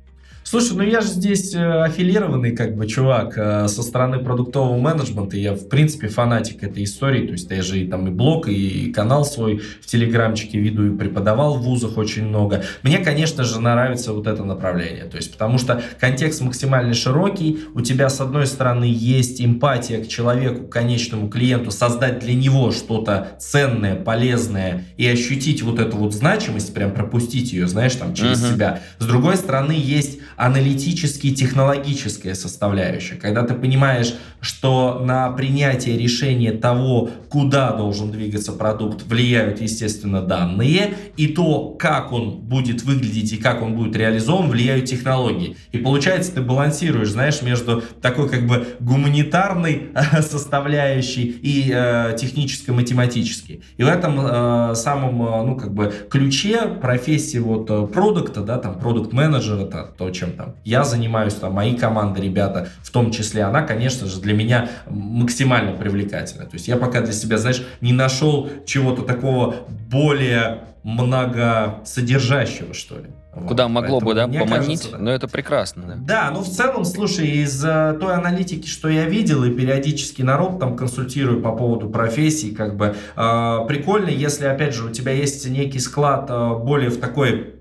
Слушай, 0.49 0.77
ну 0.77 0.83
я 0.85 1.01
же 1.01 1.09
здесь 1.09 1.53
э, 1.57 1.83
аффилированный 1.83 2.55
как 2.55 2.77
бы 2.77 2.87
чувак 2.87 3.37
э, 3.37 3.67
со 3.67 3.83
стороны 3.83 4.21
продуктового 4.21 4.79
менеджмента. 4.79 5.37
Я, 5.37 5.55
в 5.55 5.69
принципе, 5.69 6.07
фанатик 6.07 6.63
этой 6.63 6.85
истории. 6.85 7.27
То 7.27 7.33
есть 7.33 7.51
я 7.51 7.63
же 7.63 7.81
и 7.81 7.89
там 7.89 8.07
и 8.07 8.11
блог, 8.13 8.47
и 8.47 8.93
канал 8.93 9.25
свой 9.25 9.61
в 9.83 9.87
Телеграмчике 9.87 10.61
веду, 10.61 10.87
и 10.87 10.97
преподавал 10.97 11.57
в 11.57 11.63
вузах 11.63 11.99
очень 11.99 12.27
много. 12.27 12.63
Мне, 12.85 12.99
конечно 12.99 13.43
же, 13.43 13.61
нравится 13.61 14.13
вот 14.13 14.29
это 14.29 14.45
направление. 14.45 15.07
То 15.07 15.17
есть 15.17 15.33
потому 15.33 15.59
что 15.59 15.83
контекст 15.99 16.41
максимально 16.41 16.95
широкий. 16.95 17.65
У 17.75 17.81
тебя, 17.81 18.09
с 18.09 18.21
одной 18.21 18.47
стороны, 18.47 18.85
есть 18.85 19.43
эмпатия 19.43 20.05
к 20.05 20.07
человеку, 20.07 20.69
к 20.69 20.71
конечному 20.71 21.29
клиенту, 21.29 21.73
создать 21.73 22.21
для 22.21 22.35
него 22.35 22.71
что-то 22.71 23.31
ценное, 23.41 23.97
полезное 23.97 24.85
и 24.97 25.09
ощутить 25.09 25.63
вот 25.63 25.81
эту 25.81 25.97
вот 25.97 26.15
значимость, 26.15 26.73
прям 26.73 26.93
пропустить 26.93 27.53
ее, 27.53 27.67
знаешь, 27.67 27.97
там 27.97 28.15
через 28.15 28.41
uh-huh. 28.41 28.55
себя. 28.55 28.83
С 29.01 29.07
другой 29.07 29.37
стороны, 29.37 29.73
есть 29.73 30.21
аналитически 30.37 31.35
технологическая 31.35 32.35
составляющая, 32.35 33.17
когда 33.17 33.43
ты 33.43 33.55
понимаешь, 33.55 34.15
что 34.41 35.01
на 35.05 35.31
принятие 35.33 35.99
решения 35.99 36.53
того, 36.53 37.11
куда 37.29 37.73
должен 37.73 38.11
двигаться 38.11 38.53
продукт, 38.53 39.03
влияют, 39.07 39.61
естественно, 39.61 40.23
данные, 40.23 40.95
и 41.17 41.29
то, 41.29 41.71
как 41.79 42.13
он 42.13 42.39
будет 42.39 42.83
выглядеть 42.83 43.33
и 43.33 43.37
как 43.37 43.63
он 43.63 43.75
будет 43.75 43.97
реализован, 43.97 44.49
влияют 44.49 44.85
технологии. 44.85 45.57
И 45.73 45.79
получается, 45.79 46.33
ты 46.33 46.43
балансируешь, 46.43 47.09
знаешь, 47.09 47.43
между 47.43 47.83
такой 48.01 48.29
как 48.29 48.47
бы 48.47 48.67
гуманитарной 48.81 49.91
составляющей 50.21 51.25
и 51.25 51.71
э, 51.75 52.17
техническо-математической. 52.19 53.63
И 53.77 53.83
в 53.83 53.89
этом 53.89 54.19
э, 54.21 54.75
самом, 54.75 55.23
э, 55.23 55.47
ну, 55.47 55.57
как 55.57 55.75
бы 55.75 55.93
ключе 56.11 56.63
профессии 56.81 57.39
вот 57.39 57.71
э, 57.71 57.87
продукта, 57.87 58.43
да, 58.43 58.59
там, 58.59 58.79
продукт-менеджера, 58.79 59.65
то, 59.67 60.11
чем 60.11 60.26
там 60.33 60.55
я 60.65 60.85
занимаюсь, 60.85 61.35
там, 61.35 61.53
мои 61.53 61.77
команды, 61.77 62.21
ребята, 62.21 62.69
в 62.83 62.91
том 62.91 63.11
числе, 63.11 63.43
она, 63.43 63.63
конечно 63.63 64.07
же, 64.07 64.21
для 64.21 64.35
меня 64.35 64.69
максимально 64.89 65.73
привлекательна. 65.73 66.45
То 66.45 66.55
есть 66.55 66.69
я 66.69 66.77
пока 66.77 67.01
для 67.01 67.13
себя, 67.13 67.39
знаешь, 67.39 67.63
не 67.81 67.93
нашел 67.93 68.49
чего-то 68.67 69.03
такого 69.03 69.57
более 69.91 70.61
многосодержащего, 70.83 72.73
что 72.73 72.97
ли. 72.97 73.07
Куда 73.49 73.65
вот, 73.65 73.73
могло 73.73 74.01
бы, 74.01 74.15
да, 74.15 74.27
поманить, 74.27 74.81
кажется, 74.81 74.99
но 74.99 75.11
это 75.11 75.29
прекрасно, 75.29 75.83
да. 75.87 75.95
Да, 75.97 76.31
ну 76.31 76.41
в 76.41 76.49
целом, 76.49 76.85
слушай, 76.87 77.27
из 77.27 77.63
э, 77.63 77.97
той 78.01 78.15
аналитики, 78.15 78.67
что 78.67 78.89
я 78.89 79.05
видел, 79.05 79.45
и 79.45 79.51
периодически 79.51 80.23
народ 80.23 80.59
там 80.59 80.75
консультирую 80.75 81.43
по 81.43 81.53
поводу 81.53 81.91
профессии, 81.91 82.55
как 82.55 82.77
бы 82.77 82.95
э, 83.17 83.59
прикольно, 83.69 84.09
если, 84.09 84.47
опять 84.47 84.75
же, 84.75 84.87
у 84.87 84.91
тебя 84.91 85.13
есть 85.13 85.47
некий 85.49 85.81
склад 85.81 86.31
э, 86.31 86.55
более 86.57 86.89
в 86.89 86.99
такой, 86.99 87.56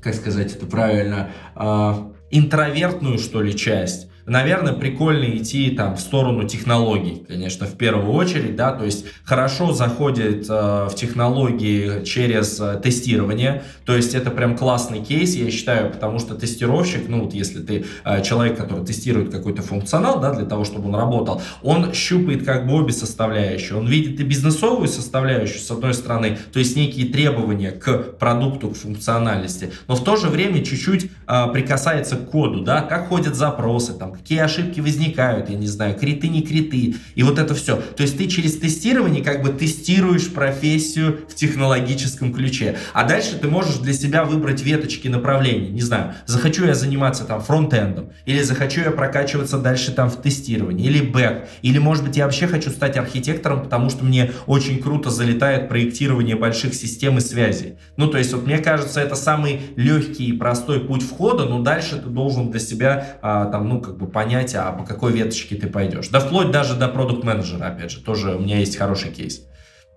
как 0.00 0.14
сказать 0.14 0.54
это 0.54 0.66
правильно, 0.66 1.30
э, 1.56 1.92
интровертную, 2.30 3.18
что 3.18 3.42
ли, 3.42 3.56
часть, 3.56 4.08
наверное, 4.28 4.72
прикольно 4.72 5.24
идти 5.36 5.70
там 5.70 5.96
в 5.96 6.00
сторону 6.00 6.46
технологий, 6.46 7.24
конечно, 7.26 7.66
в 7.66 7.76
первую 7.76 8.12
очередь, 8.12 8.56
да, 8.56 8.72
то 8.72 8.84
есть 8.84 9.06
хорошо 9.24 9.72
заходит 9.72 10.46
э, 10.48 10.88
в 10.90 10.94
технологии 10.94 12.04
через 12.04 12.60
э, 12.60 12.80
тестирование, 12.82 13.62
то 13.84 13.96
есть 13.96 14.14
это 14.14 14.30
прям 14.30 14.56
классный 14.56 15.02
кейс, 15.02 15.34
я 15.34 15.50
считаю, 15.50 15.90
потому 15.90 16.18
что 16.18 16.34
тестировщик, 16.34 17.08
ну 17.08 17.24
вот 17.24 17.34
если 17.34 17.60
ты 17.60 17.86
э, 18.04 18.22
человек, 18.22 18.56
который 18.56 18.84
тестирует 18.84 19.30
какой-то 19.30 19.62
функционал, 19.62 20.20
да, 20.20 20.32
для 20.32 20.44
того, 20.44 20.64
чтобы 20.64 20.88
он 20.88 20.94
работал, 20.94 21.42
он 21.62 21.92
щупает 21.94 22.44
как 22.44 22.66
бы 22.66 22.74
обе 22.74 22.92
составляющие, 22.92 23.76
он 23.76 23.86
видит 23.86 24.20
и 24.20 24.24
бизнесовую 24.24 24.88
составляющую, 24.88 25.60
с 25.60 25.70
одной 25.70 25.94
стороны, 25.94 26.38
то 26.52 26.58
есть 26.58 26.76
некие 26.76 27.06
требования 27.06 27.72
к 27.72 28.18
продукту, 28.18 28.70
к 28.70 28.76
функциональности, 28.76 29.72
но 29.86 29.94
в 29.94 30.04
то 30.04 30.16
же 30.16 30.28
время 30.28 30.62
чуть-чуть 30.62 31.10
э, 31.26 31.46
прикасается 31.52 32.16
к 32.16 32.30
коду, 32.30 32.60
да, 32.60 32.82
как 32.82 33.08
ходят 33.08 33.34
запросы, 33.34 33.94
там, 33.94 34.17
какие 34.18 34.40
ошибки 34.40 34.80
возникают, 34.80 35.50
я 35.50 35.56
не 35.56 35.66
знаю, 35.66 35.96
криты, 35.98 36.28
не 36.28 36.42
криты, 36.42 36.96
и 37.14 37.22
вот 37.22 37.38
это 37.38 37.54
все. 37.54 37.76
То 37.76 38.02
есть 38.02 38.18
ты 38.18 38.26
через 38.26 38.58
тестирование 38.58 39.22
как 39.22 39.42
бы 39.42 39.50
тестируешь 39.50 40.28
профессию 40.32 41.20
в 41.28 41.34
технологическом 41.34 42.32
ключе. 42.32 42.76
А 42.92 43.04
дальше 43.04 43.38
ты 43.38 43.48
можешь 43.48 43.76
для 43.76 43.92
себя 43.92 44.24
выбрать 44.24 44.62
веточки 44.62 45.08
направлений. 45.08 45.68
Не 45.68 45.82
знаю, 45.82 46.14
захочу 46.26 46.64
я 46.64 46.74
заниматься 46.74 47.24
там 47.24 47.40
фронтендом, 47.40 48.10
или 48.26 48.42
захочу 48.42 48.80
я 48.80 48.90
прокачиваться 48.90 49.58
дальше 49.58 49.92
там 49.92 50.10
в 50.10 50.20
тестировании, 50.20 50.86
или 50.86 51.00
бэк, 51.00 51.48
или 51.62 51.78
может 51.78 52.04
быть 52.04 52.16
я 52.16 52.24
вообще 52.24 52.46
хочу 52.46 52.70
стать 52.70 52.96
архитектором, 52.96 53.62
потому 53.62 53.90
что 53.90 54.04
мне 54.04 54.32
очень 54.46 54.82
круто 54.82 55.10
залетает 55.10 55.68
проектирование 55.68 56.36
больших 56.36 56.74
систем 56.74 57.18
и 57.18 57.20
связей. 57.20 57.78
Ну, 57.96 58.08
то 58.08 58.18
есть 58.18 58.32
вот 58.32 58.46
мне 58.46 58.58
кажется, 58.58 59.00
это 59.00 59.14
самый 59.14 59.60
легкий 59.76 60.26
и 60.26 60.32
простой 60.32 60.80
путь 60.80 61.02
входа, 61.02 61.44
но 61.44 61.62
дальше 61.62 61.96
ты 61.96 62.08
должен 62.08 62.50
для 62.50 62.60
себя 62.60 63.18
а, 63.22 63.46
там, 63.46 63.68
ну, 63.68 63.80
как 63.80 63.98
бы 63.98 64.07
понять, 64.10 64.54
а 64.54 64.72
по 64.72 64.84
какой 64.84 65.12
веточке 65.12 65.56
ты 65.56 65.66
пойдешь. 65.68 66.08
Да 66.08 66.20
вплоть 66.20 66.50
даже 66.50 66.74
до 66.74 66.88
продукт-менеджера, 66.88 67.66
опять 67.66 67.90
же, 67.90 68.00
тоже 68.00 68.34
у 68.34 68.40
меня 68.40 68.58
есть 68.58 68.76
хороший 68.76 69.10
кейс, 69.10 69.42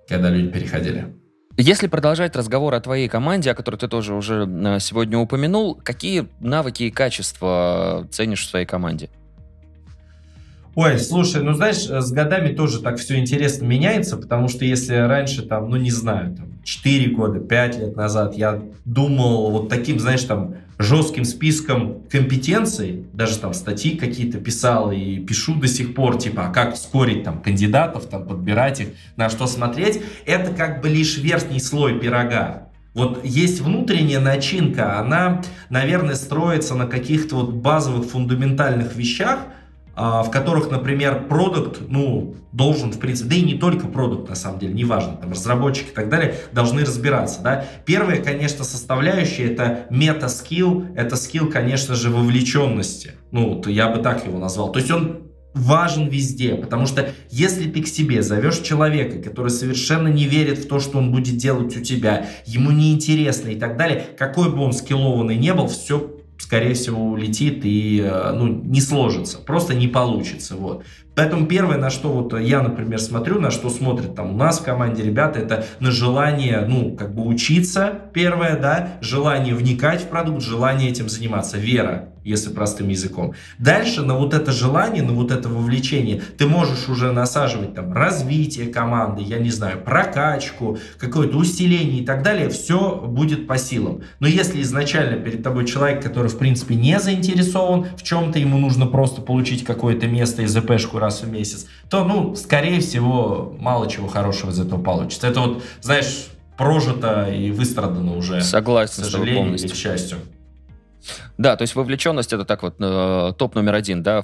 когда 0.08 0.30
люди 0.30 0.52
переходили. 0.52 1.16
Если 1.58 1.88
продолжать 1.88 2.36
разговор 2.36 2.74
о 2.74 2.80
твоей 2.80 3.10
команде, 3.10 3.52
о 3.52 3.56
которой 3.56 3.76
ты 3.76 3.88
тоже 3.88 4.14
уже 4.14 4.48
э, 4.48 4.80
сегодня 4.80 5.18
упомянул, 5.18 5.76
какие 5.76 6.30
навыки 6.40 6.84
и 6.84 6.92
качества 6.92 8.08
ценишь 8.10 8.46
в 8.46 8.50
своей 8.50 8.66
команде? 8.66 9.10
Ой, 10.74 11.00
слушай, 11.00 11.44
ну 11.44 11.54
знаешь, 11.54 11.84
с 11.84 12.12
годами 12.12 12.54
тоже 12.54 12.80
так 12.80 12.98
все 12.98 13.18
интересно 13.18 13.66
меняется, 13.66 14.16
потому 14.16 14.48
что 14.48 14.64
если 14.64 14.96
раньше 14.96 15.42
там, 15.42 15.70
ну 15.70 15.76
не 15.76 15.92
знаю, 15.92 16.34
там 16.34 16.48
4 16.64 17.14
года, 17.14 17.40
5 17.42 17.80
лет 17.80 17.96
назад 17.98 18.38
я 18.38 18.62
думал 18.86 19.52
вот 19.52 19.68
таким, 19.68 20.00
знаешь, 20.00 20.24
там 20.24 20.56
жестким 20.80 21.26
списком 21.26 22.04
компетенций, 22.10 23.06
даже 23.12 23.38
там 23.38 23.54
статьи 23.54 23.98
какие-то 23.98 24.40
писал 24.40 24.94
и 24.94 25.18
пишу 25.18 25.56
до 25.56 25.68
сих 25.68 25.94
пор, 25.94 26.18
типа, 26.18 26.48
а 26.48 26.54
как 26.54 26.78
скорить 26.78 27.26
там 27.26 27.42
кандидатов, 27.42 28.06
там 28.06 28.26
подбирать 28.26 28.80
их, 28.80 28.88
на 29.18 29.30
что 29.30 29.48
смотреть, 29.48 30.02
это 30.26 30.54
как 30.54 30.82
бы 30.82 30.88
лишь 30.88 31.18
верхний 31.18 31.60
слой 31.60 32.00
пирога. 32.00 32.70
Вот 32.94 33.26
есть 33.26 33.62
внутренняя 33.62 34.20
начинка, 34.22 35.00
она, 35.00 35.42
наверное, 35.70 36.16
строится 36.16 36.76
на 36.76 36.88
каких-то 36.88 37.36
вот 37.36 37.54
базовых 37.54 38.10
фундаментальных 38.10 38.96
вещах, 38.96 39.40
в 40.02 40.32
которых, 40.32 40.72
например, 40.72 41.28
продукт, 41.28 41.82
ну, 41.88 42.36
должен, 42.52 42.92
в 42.92 43.00
принципе, 43.00 43.30
да 43.30 43.36
и 43.36 43.42
не 43.44 43.54
только 43.54 43.88
продукт, 43.88 44.30
на 44.30 44.36
самом 44.36 44.60
деле, 44.60 44.74
неважно, 44.74 45.14
там, 45.14 45.32
разработчики 45.32 45.90
и 45.90 45.94
так 45.94 46.10
далее, 46.10 46.36
должны 46.52 46.82
разбираться, 46.82 47.42
да. 47.42 47.66
Первая, 47.86 48.22
конечно, 48.22 48.64
составляющая, 48.64 49.52
это 49.52 49.86
мета-скилл, 49.90 50.88
это 50.96 51.16
скилл, 51.16 51.50
конечно 51.50 51.94
же, 51.96 52.10
вовлеченности, 52.10 53.12
ну, 53.32 53.62
я 53.68 53.90
бы 53.90 54.02
так 54.02 54.26
его 54.26 54.40
назвал, 54.40 54.72
то 54.72 54.80
есть 54.80 54.92
он 54.92 55.28
важен 55.54 56.08
везде, 56.08 56.56
потому 56.56 56.88
что 56.88 57.14
если 57.30 57.70
ты 57.70 57.84
к 57.84 57.88
себе 57.88 58.24
зовешь 58.24 58.60
человека, 58.60 59.22
который 59.22 59.52
совершенно 59.52 60.08
не 60.08 60.26
верит 60.26 60.60
в 60.60 60.68
то, 60.68 60.80
что 60.80 60.98
он 60.98 61.12
будет 61.12 61.38
делать 61.38 61.76
у 61.76 61.82
тебя, 61.82 62.28
ему 62.46 62.72
неинтересно 62.72 63.50
и 63.50 63.60
так 63.60 63.78
далее, 63.78 64.06
какой 64.18 64.50
бы 64.50 64.62
он 64.62 64.74
скиллованный 64.74 65.36
не 65.36 65.54
был, 65.54 65.68
все 65.68 66.21
скорее 66.42 66.74
всего, 66.74 67.04
улетит 67.04 67.62
и 67.64 68.02
э, 68.04 68.32
ну, 68.34 68.48
не 68.48 68.82
сложится, 68.82 69.38
просто 69.38 69.76
не 69.76 69.88
получится. 69.88 70.56
Вот. 70.56 70.84
Поэтому 71.22 71.46
первое, 71.46 71.78
на 71.78 71.92
что 71.92 72.12
вот 72.12 72.34
я, 72.40 72.64
например, 72.64 73.00
смотрю, 73.00 73.40
на 73.40 73.52
что 73.52 73.70
смотрят 73.70 74.16
там 74.16 74.32
у 74.32 74.36
нас 74.36 74.58
в 74.58 74.64
команде 74.64 75.04
ребята, 75.04 75.38
это 75.38 75.66
на 75.80 75.92
желание, 75.92 76.66
ну, 76.68 76.96
как 76.96 77.14
бы 77.14 77.28
учиться, 77.28 77.94
первое, 78.12 78.58
да, 78.58 78.94
желание 79.02 79.54
вникать 79.54 80.02
в 80.02 80.08
продукт, 80.08 80.42
желание 80.42 80.90
этим 80.90 81.10
заниматься, 81.10 81.60
вера 81.60 82.12
если 82.24 82.52
простым 82.52 82.90
языком. 82.90 83.34
Дальше 83.58 84.04
на 84.04 84.16
вот 84.16 84.34
это 84.34 84.52
желание, 84.52 85.04
на 85.04 85.14
вот 85.14 85.32
это 85.32 85.50
вовлечение 85.50 86.22
ты 86.38 86.46
можешь 86.48 86.88
уже 86.90 87.12
насаживать 87.12 87.74
там 87.74 87.94
развитие 87.94 88.68
команды, 88.68 89.24
я 89.24 89.40
не 89.40 89.50
знаю, 89.50 89.80
прокачку, 89.84 90.78
какое-то 90.98 91.38
усиление 91.38 92.02
и 92.02 92.06
так 92.06 92.24
далее, 92.24 92.50
все 92.50 92.96
будет 92.96 93.48
по 93.48 93.58
силам. 93.58 94.02
Но 94.20 94.28
если 94.28 94.62
изначально 94.62 95.18
перед 95.18 95.44
тобой 95.44 95.66
человек, 95.66 96.04
который 96.04 96.28
в 96.28 96.38
принципе 96.38 96.76
не 96.76 97.00
заинтересован 97.00 97.88
в 97.98 98.04
чем-то, 98.04 98.40
ему 98.40 98.58
нужно 98.58 98.86
просто 98.86 99.22
получить 99.22 99.64
какое-то 99.64 100.08
место 100.08 100.44
и 100.44 100.46
ЗПшку 100.46 101.00
раз 101.00 101.11
в 101.20 101.28
месяц, 101.28 101.68
то, 101.90 102.06
ну, 102.06 102.36
скорее 102.36 102.80
всего, 102.80 103.54
мало 103.60 103.90
чего 103.90 104.08
хорошего 104.08 104.52
из 104.52 104.60
этого 104.60 104.82
получится. 104.82 105.28
Это 105.28 105.42
вот, 105.42 105.64
знаешь, 105.82 106.28
прожито 106.58 107.30
и 107.30 107.52
выстрадано 107.52 108.16
уже. 108.16 108.42
Согласен 108.42 109.04
к 109.04 109.06
сожалению 109.06 109.56
или 109.56 109.68
к 109.68 109.76
счастью. 109.76 110.20
Да, 111.38 111.56
то 111.56 111.64
есть 111.64 111.76
вовлеченность 111.76 112.32
это 112.32 112.46
так 112.46 112.62
вот 112.62 112.76
э, 112.80 113.34
топ 113.38 113.56
номер 113.56 113.74
один, 113.74 114.04
да, 114.04 114.24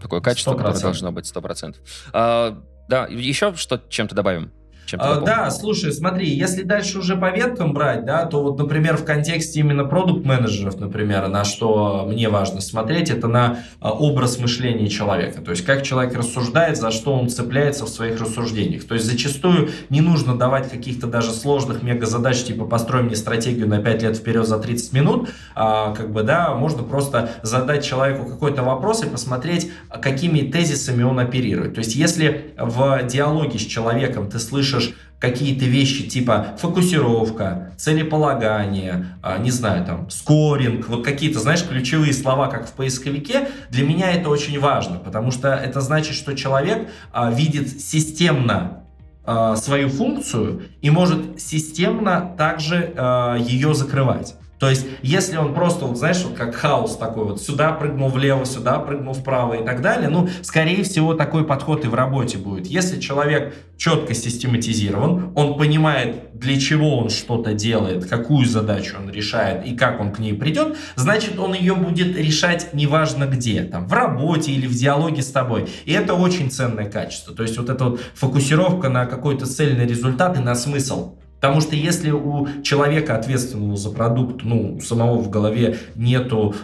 такое 0.00 0.20
качество, 0.20 0.52
100%. 0.52 0.56
которое 0.58 0.80
должно 0.80 1.12
быть 1.12 1.24
100%. 1.24 1.76
А, 2.12 2.62
да, 2.88 3.06
еще 3.06 3.54
что 3.56 3.80
чем-то 3.88 4.14
добавим? 4.14 4.52
Чем 4.90 5.00
а, 5.00 5.20
Да, 5.20 5.50
слушай, 5.50 5.92
смотри, 5.92 6.28
если 6.28 6.62
дальше 6.62 6.98
уже 6.98 7.16
по 7.16 7.30
веткам 7.30 7.72
брать, 7.72 8.04
да, 8.04 8.24
то 8.26 8.42
вот, 8.42 8.58
например, 8.58 8.96
в 8.96 9.04
контексте 9.04 9.60
именно 9.60 9.84
продукт-менеджеров, 9.84 10.80
например, 10.80 11.28
на 11.28 11.44
что 11.44 12.04
мне 12.08 12.28
важно 12.28 12.60
смотреть, 12.60 13.10
это 13.10 13.28
на 13.28 13.58
а, 13.80 13.92
образ 13.92 14.38
мышления 14.38 14.88
человека. 14.88 15.42
То 15.42 15.52
есть, 15.52 15.64
как 15.64 15.82
человек 15.82 16.16
рассуждает, 16.16 16.76
за 16.76 16.90
что 16.90 17.14
он 17.14 17.28
цепляется 17.28 17.84
в 17.84 17.88
своих 17.88 18.20
рассуждениях. 18.20 18.84
То 18.84 18.94
есть, 18.94 19.06
зачастую 19.06 19.70
не 19.90 20.00
нужно 20.00 20.36
давать 20.36 20.68
каких-то 20.68 21.06
даже 21.06 21.30
сложных 21.30 21.82
мега-задач, 21.82 22.42
типа 22.42 22.64
построим 22.64 23.06
мне 23.06 23.16
стратегию 23.16 23.68
на 23.68 23.78
5 23.78 24.02
лет 24.02 24.16
вперед 24.16 24.46
за 24.46 24.58
30 24.58 24.92
минут, 24.92 25.30
а, 25.54 25.94
как 25.94 26.10
бы, 26.10 26.24
да, 26.24 26.54
можно 26.54 26.82
просто 26.82 27.30
задать 27.42 27.84
человеку 27.84 28.26
какой-то 28.26 28.64
вопрос 28.64 29.04
и 29.04 29.06
посмотреть, 29.06 29.70
какими 30.02 30.40
тезисами 30.40 31.04
он 31.04 31.20
оперирует. 31.20 31.74
То 31.74 31.78
есть, 31.78 31.94
если 31.94 32.54
в 32.58 33.02
диалоге 33.04 33.58
с 33.58 33.62
человеком 33.62 34.28
ты 34.28 34.40
слышишь 34.40 34.79
слышишь 34.80 34.96
какие-то 35.18 35.66
вещи 35.66 36.08
типа 36.08 36.56
фокусировка, 36.58 37.74
целеполагание, 37.76 39.18
а, 39.22 39.36
не 39.36 39.50
знаю, 39.50 39.84
там, 39.84 40.08
скоринг, 40.08 40.88
вот 40.88 41.04
какие-то, 41.04 41.40
знаешь, 41.40 41.62
ключевые 41.62 42.14
слова, 42.14 42.48
как 42.48 42.66
в 42.66 42.72
поисковике, 42.72 43.48
для 43.68 43.86
меня 43.86 44.12
это 44.12 44.30
очень 44.30 44.58
важно, 44.58 44.96
потому 44.96 45.30
что 45.30 45.48
это 45.48 45.82
значит, 45.82 46.14
что 46.14 46.34
человек 46.34 46.88
а, 47.12 47.30
видит 47.30 47.82
системно 47.82 48.84
а, 49.26 49.56
свою 49.56 49.90
функцию 49.90 50.62
и 50.80 50.88
может 50.88 51.38
системно 51.38 52.34
также 52.38 52.94
ее 53.40 53.74
закрывать. 53.74 54.36
То 54.60 54.68
есть, 54.68 54.86
если 55.00 55.38
он 55.38 55.54
просто, 55.54 55.86
вот, 55.86 55.96
знаешь, 55.96 56.22
вот 56.22 56.34
как 56.34 56.54
хаос 56.54 56.98
такой, 56.98 57.24
вот 57.24 57.40
сюда 57.40 57.72
прыгнул 57.72 58.10
влево, 58.10 58.44
сюда 58.44 58.78
прыгнул 58.78 59.14
вправо 59.14 59.54
и 59.54 59.64
так 59.64 59.80
далее, 59.80 60.10
ну, 60.10 60.28
скорее 60.42 60.84
всего, 60.84 61.14
такой 61.14 61.46
подход 61.46 61.86
и 61.86 61.88
в 61.88 61.94
работе 61.94 62.36
будет. 62.36 62.66
Если 62.66 63.00
человек 63.00 63.54
четко 63.78 64.12
систематизирован, 64.12 65.32
он 65.34 65.56
понимает, 65.56 66.38
для 66.38 66.60
чего 66.60 66.98
он 66.98 67.08
что-то 67.08 67.54
делает, 67.54 68.04
какую 68.04 68.46
задачу 68.46 68.96
он 68.98 69.10
решает 69.10 69.66
и 69.66 69.74
как 69.74 69.98
он 69.98 70.12
к 70.12 70.18
ней 70.18 70.34
придет, 70.34 70.76
значит, 70.94 71.38
он 71.38 71.54
ее 71.54 71.74
будет 71.74 72.14
решать 72.14 72.74
неважно 72.74 73.24
где, 73.24 73.62
там, 73.62 73.88
в 73.88 73.92
работе 73.94 74.52
или 74.52 74.66
в 74.66 74.74
диалоге 74.74 75.22
с 75.22 75.30
тобой. 75.30 75.70
И 75.86 75.92
это 75.92 76.12
очень 76.12 76.50
ценное 76.50 76.90
качество. 76.90 77.34
То 77.34 77.44
есть, 77.44 77.56
вот 77.56 77.70
эта 77.70 77.84
вот 77.84 78.00
фокусировка 78.14 78.90
на 78.90 79.06
какой-то 79.06 79.46
цельный 79.46 79.86
результат 79.86 80.36
и 80.36 80.42
на 80.42 80.54
смысл. 80.54 81.14
Потому 81.40 81.60
что 81.62 81.74
если 81.74 82.10
у 82.10 82.46
человека, 82.62 83.16
ответственного 83.16 83.76
за 83.76 83.90
продукт, 83.90 84.42
ну, 84.44 84.76
у 84.76 84.80
самого 84.80 85.18
в 85.18 85.30
голове 85.30 85.78
нету 85.94 86.54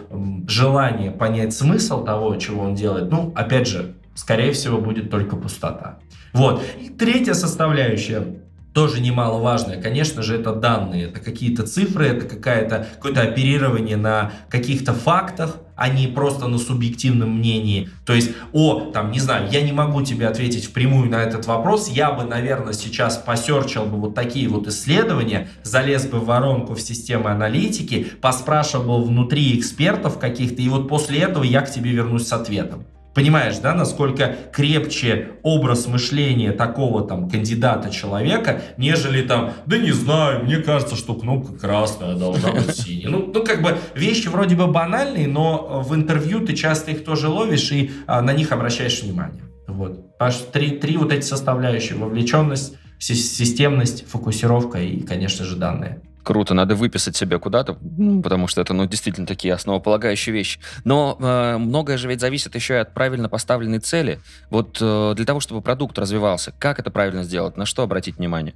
желания 0.46 1.10
понять 1.10 1.54
смысл 1.54 2.04
того, 2.04 2.36
чего 2.36 2.64
он 2.64 2.74
делает, 2.74 3.10
ну, 3.10 3.32
опять 3.34 3.66
же, 3.66 3.94
скорее 4.14 4.52
всего, 4.52 4.78
будет 4.78 5.10
только 5.10 5.36
пустота. 5.36 5.98
Вот. 6.34 6.62
И 6.78 6.90
третья 6.90 7.32
составляющая 7.32 8.36
тоже 8.76 9.00
немаловажное, 9.00 9.80
конечно 9.80 10.22
же, 10.22 10.38
это 10.38 10.52
данные, 10.52 11.06
это 11.06 11.18
какие-то 11.18 11.66
цифры, 11.66 12.08
это 12.08 12.26
какая-то, 12.26 12.86
какое-то 12.96 13.22
оперирование 13.22 13.96
на 13.96 14.32
каких-то 14.50 14.92
фактах, 14.92 15.56
а 15.76 15.88
не 15.88 16.06
просто 16.08 16.46
на 16.46 16.58
субъективном 16.58 17.38
мнении. 17.38 17.88
То 18.04 18.12
есть, 18.12 18.32
о, 18.52 18.90
там, 18.92 19.12
не 19.12 19.18
знаю, 19.18 19.48
я 19.50 19.62
не 19.62 19.72
могу 19.72 20.02
тебе 20.02 20.28
ответить 20.28 20.66
впрямую 20.66 21.08
на 21.08 21.22
этот 21.22 21.46
вопрос, 21.46 21.88
я 21.88 22.12
бы, 22.12 22.24
наверное, 22.24 22.74
сейчас 22.74 23.16
посерчил 23.16 23.86
бы 23.86 23.96
вот 23.96 24.14
такие 24.14 24.46
вот 24.46 24.66
исследования, 24.66 25.48
залез 25.62 26.04
бы 26.04 26.18
в 26.18 26.26
воронку 26.26 26.74
в 26.74 26.80
системы 26.82 27.30
аналитики, 27.30 28.06
поспрашивал 28.20 29.04
внутри 29.04 29.58
экспертов 29.58 30.18
каких-то, 30.18 30.60
и 30.60 30.68
вот 30.68 30.86
после 30.86 31.20
этого 31.20 31.44
я 31.44 31.62
к 31.62 31.72
тебе 31.72 31.92
вернусь 31.92 32.26
с 32.26 32.32
ответом. 32.34 32.84
Понимаешь, 33.16 33.56
да, 33.62 33.72
насколько 33.72 34.36
крепче 34.52 35.28
образ 35.42 35.86
мышления 35.86 36.52
такого 36.52 37.02
там 37.02 37.30
кандидата 37.30 37.88
человека, 37.88 38.60
нежели 38.76 39.22
там, 39.22 39.54
да 39.64 39.78
не 39.78 39.90
знаю, 39.92 40.44
мне 40.44 40.58
кажется, 40.58 40.96
что 40.96 41.14
кнопка 41.14 41.54
красная 41.54 42.14
должна 42.14 42.52
быть 42.52 42.76
синяя. 42.76 43.08
Ну, 43.08 43.32
ну, 43.32 43.42
как 43.42 43.62
бы 43.62 43.78
вещи 43.94 44.28
вроде 44.28 44.54
бы 44.54 44.66
банальные, 44.66 45.28
но 45.28 45.80
в 45.80 45.94
интервью 45.94 46.44
ты 46.44 46.52
часто 46.54 46.90
их 46.90 47.06
тоже 47.06 47.28
ловишь 47.28 47.72
и 47.72 47.90
а, 48.06 48.20
на 48.20 48.34
них 48.34 48.52
обращаешь 48.52 49.02
внимание. 49.02 49.44
Вот. 49.66 50.18
Паш, 50.18 50.36
три, 50.52 50.72
три 50.72 50.98
вот 50.98 51.10
эти 51.10 51.24
составляющие. 51.24 51.96
Вовлеченность, 51.96 52.76
системность, 52.98 54.06
фокусировка 54.06 54.78
и, 54.78 55.00
конечно 55.00 55.46
же, 55.46 55.56
данные. 55.56 56.02
Круто, 56.26 56.54
надо 56.54 56.74
выписать 56.74 57.14
себя 57.14 57.38
куда-то, 57.38 57.78
потому 58.20 58.48
что 58.48 58.60
это, 58.60 58.74
ну, 58.74 58.84
действительно 58.84 59.28
такие 59.28 59.54
основополагающие 59.54 60.34
вещи. 60.34 60.58
Но 60.82 61.16
э, 61.20 61.56
многое 61.56 61.98
же 61.98 62.08
ведь 62.08 62.20
зависит 62.20 62.56
еще 62.56 62.74
и 62.74 62.78
от 62.78 62.92
правильно 62.92 63.28
поставленной 63.28 63.78
цели. 63.78 64.18
Вот 64.50 64.78
э, 64.80 65.12
для 65.14 65.24
того, 65.24 65.38
чтобы 65.38 65.62
продукт 65.62 65.96
развивался, 66.00 66.52
как 66.58 66.80
это 66.80 66.90
правильно 66.90 67.22
сделать, 67.22 67.56
на 67.56 67.64
что 67.64 67.84
обратить 67.84 68.16
внимание? 68.16 68.54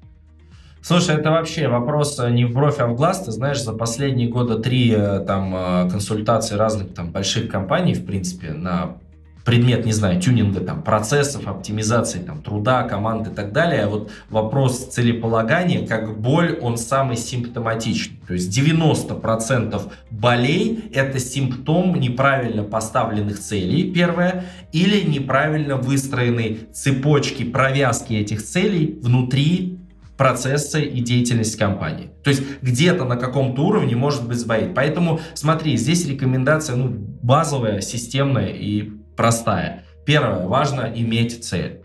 Слушай, 0.82 1.14
это 1.14 1.30
вообще 1.30 1.68
вопрос 1.68 2.18
э, 2.18 2.28
не 2.30 2.44
в 2.44 2.54
бровь, 2.54 2.80
а 2.80 2.88
в 2.88 2.96
глаз. 2.96 3.22
Ты 3.22 3.30
знаешь, 3.30 3.62
за 3.62 3.72
последние 3.72 4.28
года 4.28 4.58
три 4.58 4.92
э, 4.92 5.20
там 5.20 5.54
э, 5.54 5.90
консультации 5.92 6.56
разных 6.56 6.92
там 6.92 7.12
больших 7.12 7.48
компаний, 7.48 7.94
в 7.94 8.04
принципе, 8.04 8.50
на 8.50 8.96
предмет, 9.44 9.86
не 9.86 9.92
знаю, 9.92 10.20
тюнинга 10.20 10.60
там, 10.60 10.82
процессов, 10.82 11.46
оптимизации 11.46 12.18
там, 12.18 12.42
труда, 12.42 12.82
команд 12.84 13.28
и 13.28 13.30
так 13.30 13.52
далее, 13.52 13.86
вот 13.86 14.10
вопрос 14.28 14.86
целеполагания, 14.86 15.86
как 15.86 16.20
боль, 16.20 16.58
он 16.60 16.76
самый 16.76 17.16
симптоматичный. 17.16 18.20
То 18.26 18.34
есть 18.34 18.56
90% 18.56 19.92
болей– 20.10 20.90
это 20.94 21.18
симптом 21.18 21.98
неправильно 21.98 22.62
поставленных 22.62 23.40
целей, 23.40 23.92
первое, 23.92 24.44
или 24.72 25.00
неправильно 25.02 25.76
выстроенной 25.76 26.60
цепочки 26.72 27.44
провязки 27.44 28.14
этих 28.14 28.44
целей 28.44 28.98
внутри 29.02 29.78
процессы 30.16 30.82
и 30.84 31.00
деятельность 31.00 31.56
компании. 31.56 32.10
То 32.22 32.28
есть 32.28 32.42
где-то 32.60 33.06
на 33.06 33.16
каком-то 33.16 33.62
уровне 33.62 33.96
может 33.96 34.28
быть 34.28 34.36
сбоит. 34.36 34.74
Поэтому 34.74 35.18
смотри, 35.32 35.78
здесь 35.78 36.06
рекомендация 36.06 36.76
ну, 36.76 36.90
базовая, 37.22 37.80
системная 37.80 38.48
и 38.48 38.99
простая. 39.20 39.84
первое, 40.06 40.46
важно 40.46 40.90
иметь 40.94 41.44
цель. 41.44 41.82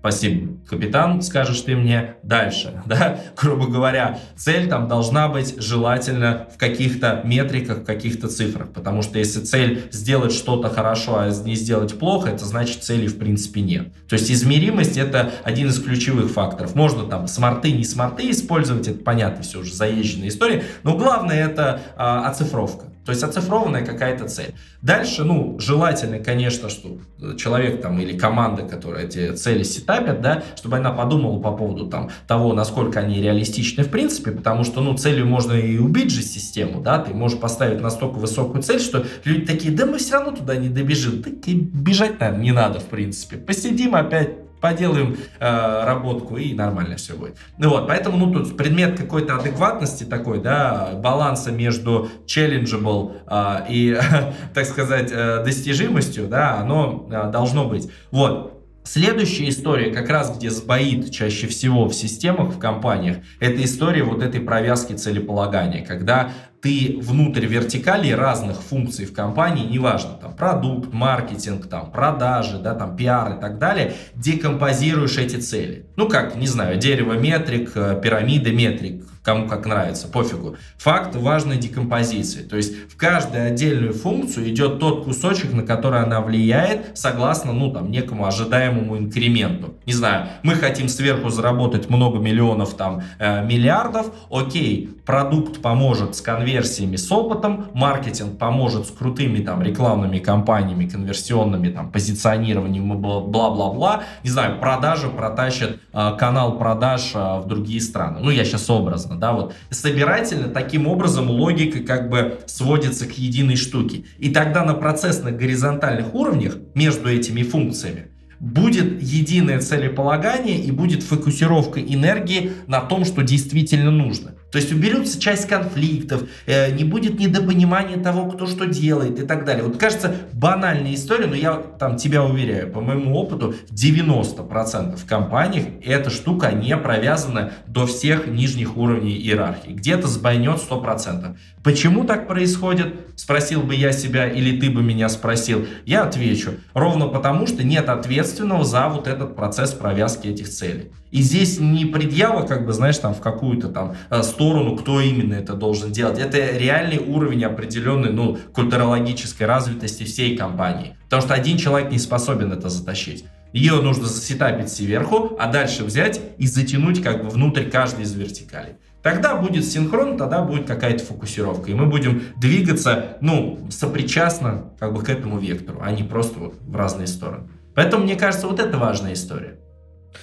Спасибо, 0.00 0.58
капитан, 0.68 1.22
скажешь 1.22 1.60
ты 1.60 1.76
мне 1.76 2.16
дальше, 2.24 2.82
да, 2.86 3.20
грубо 3.40 3.68
говоря, 3.68 4.18
цель 4.34 4.68
там 4.68 4.88
должна 4.88 5.28
быть 5.28 5.62
желательно 5.62 6.48
в 6.52 6.58
каких-то 6.58 7.20
метриках, 7.22 7.78
в 7.78 7.84
каких-то 7.84 8.26
цифрах, 8.26 8.72
потому 8.72 9.02
что 9.02 9.20
если 9.20 9.42
цель 9.42 9.84
сделать 9.92 10.32
что-то 10.32 10.70
хорошо, 10.70 11.18
а 11.20 11.28
не 11.28 11.54
сделать 11.54 11.96
плохо, 11.96 12.30
это 12.30 12.44
значит 12.44 12.82
цели 12.82 13.06
в 13.06 13.16
принципе 13.16 13.60
нет. 13.60 13.92
То 14.08 14.14
есть 14.14 14.28
измеримость 14.28 14.96
это 14.96 15.30
один 15.44 15.68
из 15.68 15.80
ключевых 15.80 16.32
факторов. 16.32 16.74
Можно 16.74 17.04
там 17.04 17.28
смарты, 17.28 17.70
не 17.70 17.84
смарты 17.84 18.28
использовать, 18.28 18.88
это 18.88 18.98
понятно, 18.98 19.44
все 19.44 19.60
уже 19.60 19.72
заезженная 19.72 20.30
история, 20.30 20.64
но 20.82 20.96
главное 20.96 21.46
это 21.46 21.80
а, 21.96 22.28
оцифровка. 22.28 22.91
То 23.04 23.10
есть 23.10 23.22
оцифрованная 23.22 23.84
какая-то 23.84 24.28
цель. 24.28 24.54
Дальше, 24.80 25.24
ну, 25.24 25.58
желательно, 25.58 26.18
конечно, 26.18 26.68
что 26.68 26.98
человек 27.36 27.82
там 27.82 28.00
или 28.00 28.16
команда, 28.16 28.62
которая 28.62 29.06
эти 29.06 29.32
цели 29.32 29.62
сетапят, 29.62 30.20
да, 30.20 30.42
чтобы 30.56 30.76
она 30.76 30.92
подумала 30.92 31.40
по 31.40 31.52
поводу 31.52 31.86
там 31.86 32.10
того, 32.26 32.52
насколько 32.52 33.00
они 33.00 33.20
реалистичны 33.20 33.84
в 33.84 33.90
принципе, 33.90 34.30
потому 34.30 34.64
что, 34.64 34.80
ну, 34.80 34.96
целью 34.96 35.26
можно 35.26 35.52
и 35.52 35.78
убить 35.78 36.10
же 36.10 36.22
систему, 36.22 36.80
да, 36.80 36.98
ты 36.98 37.14
можешь 37.14 37.38
поставить 37.38 37.80
настолько 37.80 38.18
высокую 38.18 38.62
цель, 38.62 38.80
что 38.80 39.04
люди 39.24 39.46
такие, 39.46 39.74
да 39.74 39.86
мы 39.86 39.98
все 39.98 40.14
равно 40.14 40.36
туда 40.36 40.56
не 40.56 40.68
добежим, 40.68 41.22
так 41.22 41.34
и 41.46 41.54
бежать, 41.54 42.20
наверное, 42.20 42.42
не 42.42 42.52
надо, 42.52 42.80
в 42.80 42.84
принципе. 42.84 43.36
Посидим 43.36 43.94
опять 43.94 44.41
поделаем 44.62 45.18
э, 45.40 45.84
работку 45.84 46.38
и 46.38 46.54
нормально 46.54 46.96
все 46.96 47.14
будет. 47.14 47.36
Ну 47.58 47.68
вот, 47.68 47.88
поэтому 47.88 48.16
ну 48.16 48.32
тут 48.32 48.56
предмет 48.56 48.96
какой-то 48.96 49.36
адекватности 49.36 50.04
такой, 50.04 50.40
да, 50.40 50.92
баланса 50.94 51.50
между 51.50 52.08
challengeable 52.26 53.16
э, 53.26 53.66
и, 53.68 53.98
так 54.54 54.64
сказать, 54.64 55.10
э, 55.12 55.42
достижимостью, 55.44 56.28
да, 56.28 56.58
оно 56.58 57.08
э, 57.10 57.30
должно 57.30 57.68
быть. 57.68 57.90
Вот. 58.10 58.60
Следующая 58.84 59.48
история, 59.48 59.92
как 59.92 60.08
раз 60.08 60.36
где 60.36 60.50
сбоит 60.50 61.12
чаще 61.12 61.46
всего 61.46 61.86
в 61.86 61.94
системах, 61.94 62.54
в 62.54 62.58
компаниях, 62.58 63.18
это 63.38 63.62
история 63.64 64.02
вот 64.02 64.22
этой 64.22 64.40
провязки 64.40 64.94
целеполагания, 64.94 65.84
когда 65.84 66.32
ты 66.62 66.96
внутрь 67.02 67.44
вертикали 67.44 68.12
разных 68.12 68.62
функций 68.62 69.04
в 69.04 69.12
компании, 69.12 69.66
неважно, 69.66 70.12
там, 70.12 70.34
продукт, 70.34 70.92
маркетинг, 70.92 71.66
там, 71.66 71.90
продажи, 71.90 72.58
да, 72.58 72.74
там, 72.74 72.96
пиар 72.96 73.36
и 73.36 73.40
так 73.40 73.58
далее, 73.58 73.94
декомпозируешь 74.14 75.18
эти 75.18 75.36
цели. 75.36 75.86
Ну, 75.96 76.08
как, 76.08 76.36
не 76.36 76.46
знаю, 76.46 76.78
дерево 76.78 77.14
метрик, 77.14 77.72
э, 77.74 78.00
пирамида 78.00 78.52
метрик, 78.52 79.04
кому 79.22 79.48
как 79.48 79.66
нравится, 79.66 80.08
пофигу. 80.08 80.56
Факт 80.78 81.14
важной 81.14 81.56
декомпозиции. 81.56 82.42
То 82.42 82.56
есть 82.56 82.90
в 82.90 82.96
каждую 82.96 83.46
отдельную 83.46 83.94
функцию 83.94 84.48
идет 84.50 84.78
тот 84.78 85.04
кусочек, 85.04 85.52
на 85.52 85.62
который 85.62 86.00
она 86.00 86.20
влияет, 86.20 86.98
согласно, 86.98 87.52
ну, 87.52 87.72
там, 87.72 87.90
некому 87.90 88.26
ожидаемому 88.26 88.98
инкременту. 88.98 89.74
Не 89.86 89.92
знаю, 89.92 90.26
мы 90.42 90.54
хотим 90.54 90.88
сверху 90.88 91.28
заработать 91.28 91.88
много 91.88 92.18
миллионов, 92.18 92.74
там, 92.74 93.02
э, 93.18 93.44
миллиардов, 93.46 94.12
окей, 94.30 94.90
продукт 95.06 95.62
поможет 95.62 96.16
с 96.16 96.20
конверсиями, 96.20 96.96
с 96.96 97.10
опытом, 97.12 97.68
маркетинг 97.74 98.38
поможет 98.38 98.86
с 98.86 98.90
крутыми, 98.90 99.38
там, 99.38 99.62
рекламными 99.62 100.18
кампаниями, 100.18 100.88
конверсионными, 100.88 101.68
там, 101.68 101.92
позиционированием, 101.92 102.98
бла-бла-бла. 102.98 104.02
Не 104.24 104.30
знаю, 104.30 104.58
продажи 104.58 105.08
протащит 105.08 105.80
э, 105.92 106.16
канал 106.18 106.58
продаж 106.58 107.12
э, 107.14 107.38
в 107.38 107.46
другие 107.46 107.80
страны. 107.80 108.18
Ну, 108.20 108.30
я 108.30 108.44
сейчас 108.44 108.68
образно 108.68 109.11
собственно, 109.12 109.18
да, 109.18 109.32
вот 109.32 109.54
собирательно 109.70 110.48
таким 110.48 110.86
образом 110.86 111.30
логика 111.30 111.80
как 111.80 112.08
бы 112.08 112.38
сводится 112.46 113.06
к 113.06 113.12
единой 113.12 113.56
штуке. 113.56 114.04
И 114.18 114.30
тогда 114.30 114.64
на 114.64 114.74
процессных 114.74 115.36
горизонтальных 115.36 116.14
уровнях 116.14 116.56
между 116.74 117.08
этими 117.08 117.42
функциями 117.42 118.08
будет 118.40 119.00
единое 119.02 119.60
целеполагание 119.60 120.58
и 120.58 120.72
будет 120.72 121.02
фокусировка 121.02 121.80
энергии 121.80 122.52
на 122.66 122.80
том, 122.80 123.04
что 123.04 123.22
действительно 123.22 123.90
нужно. 123.90 124.34
То 124.52 124.58
есть 124.58 124.70
уберется 124.70 125.18
часть 125.18 125.48
конфликтов, 125.48 126.24
э, 126.44 126.70
не 126.72 126.84
будет 126.84 127.18
недопонимания 127.18 127.96
того, 127.96 128.30
кто 128.30 128.46
что 128.46 128.66
делает 128.66 129.18
и 129.18 129.26
так 129.26 129.46
далее. 129.46 129.64
Вот 129.64 129.78
кажется 129.78 130.14
банальная 130.34 130.94
история, 130.94 131.26
но 131.26 131.34
я 131.34 131.54
там 131.54 131.96
тебя 131.96 132.22
уверяю, 132.22 132.70
по 132.70 132.82
моему 132.82 133.16
опыту, 133.16 133.54
в 133.68 133.72
90% 133.72 135.06
компаниях 135.06 135.64
эта 135.82 136.10
штука 136.10 136.52
не 136.52 136.76
провязана 136.76 137.52
до 137.66 137.86
всех 137.86 138.26
нижних 138.26 138.76
уровней 138.76 139.16
иерархии. 139.16 139.72
Где-то 139.72 140.06
сбойнет 140.06 140.60
100%. 140.60 141.34
Почему 141.62 142.04
так 142.04 142.28
происходит? 142.28 142.94
Спросил 143.16 143.62
бы 143.62 143.74
я 143.74 143.92
себя 143.92 144.28
или 144.28 144.60
ты 144.60 144.68
бы 144.68 144.82
меня 144.82 145.08
спросил. 145.08 145.66
Я 145.86 146.02
отвечу. 146.02 146.52
Ровно 146.74 147.06
потому, 147.06 147.46
что 147.46 147.64
нет 147.64 147.88
ответственного 147.88 148.64
за 148.64 148.88
вот 148.88 149.06
этот 149.06 149.34
процесс 149.34 149.70
провязки 149.70 150.28
этих 150.28 150.50
целей. 150.50 150.92
И 151.12 151.20
здесь 151.20 151.60
не 151.60 151.84
предъява, 151.84 152.46
как 152.46 152.64
бы, 152.66 152.72
знаешь, 152.72 152.96
там 152.96 153.14
в 153.14 153.20
какую-то 153.20 153.68
там 153.68 153.94
э, 154.08 154.22
сторону, 154.42 154.76
кто 154.76 155.00
именно 155.00 155.34
это 155.34 155.54
должен 155.54 155.92
делать. 155.92 156.18
Это 156.18 156.56
реальный 156.56 156.98
уровень 156.98 157.44
определенной, 157.44 158.10
ну, 158.10 158.38
культурологической 158.52 159.46
развитости 159.46 160.02
всей 160.02 160.36
компании. 160.36 160.96
Потому 161.04 161.22
что 161.22 161.34
один 161.34 161.58
человек 161.58 161.92
не 161.92 161.98
способен 161.98 162.52
это 162.52 162.68
затащить. 162.68 163.24
Ее 163.52 163.74
нужно 163.74 164.06
засетапить 164.06 164.68
сверху, 164.68 165.36
а 165.38 165.46
дальше 165.46 165.84
взять 165.84 166.20
и 166.38 166.46
затянуть 166.48 167.02
как 167.02 167.22
бы 167.22 167.30
внутрь 167.30 167.70
каждой 167.70 168.02
из 168.02 168.14
вертикалей. 168.14 168.74
Тогда 169.02 169.36
будет 169.36 169.64
синхрон, 169.64 170.16
тогда 170.16 170.42
будет 170.42 170.66
какая-то 170.66 171.04
фокусировка. 171.04 171.70
И 171.70 171.74
мы 171.74 171.86
будем 171.86 172.22
двигаться, 172.36 173.18
ну, 173.20 173.60
сопричастно 173.70 174.72
как 174.80 174.92
бы 174.92 175.02
к 175.02 175.08
этому 175.08 175.38
вектору, 175.38 175.80
а 175.82 175.92
не 175.92 176.02
просто 176.02 176.40
вот 176.40 176.54
в 176.60 176.74
разные 176.74 177.06
стороны. 177.06 177.48
Поэтому, 177.76 178.04
мне 178.04 178.16
кажется, 178.16 178.48
вот 178.48 178.58
это 178.58 178.76
важная 178.76 179.12
история. 179.12 179.58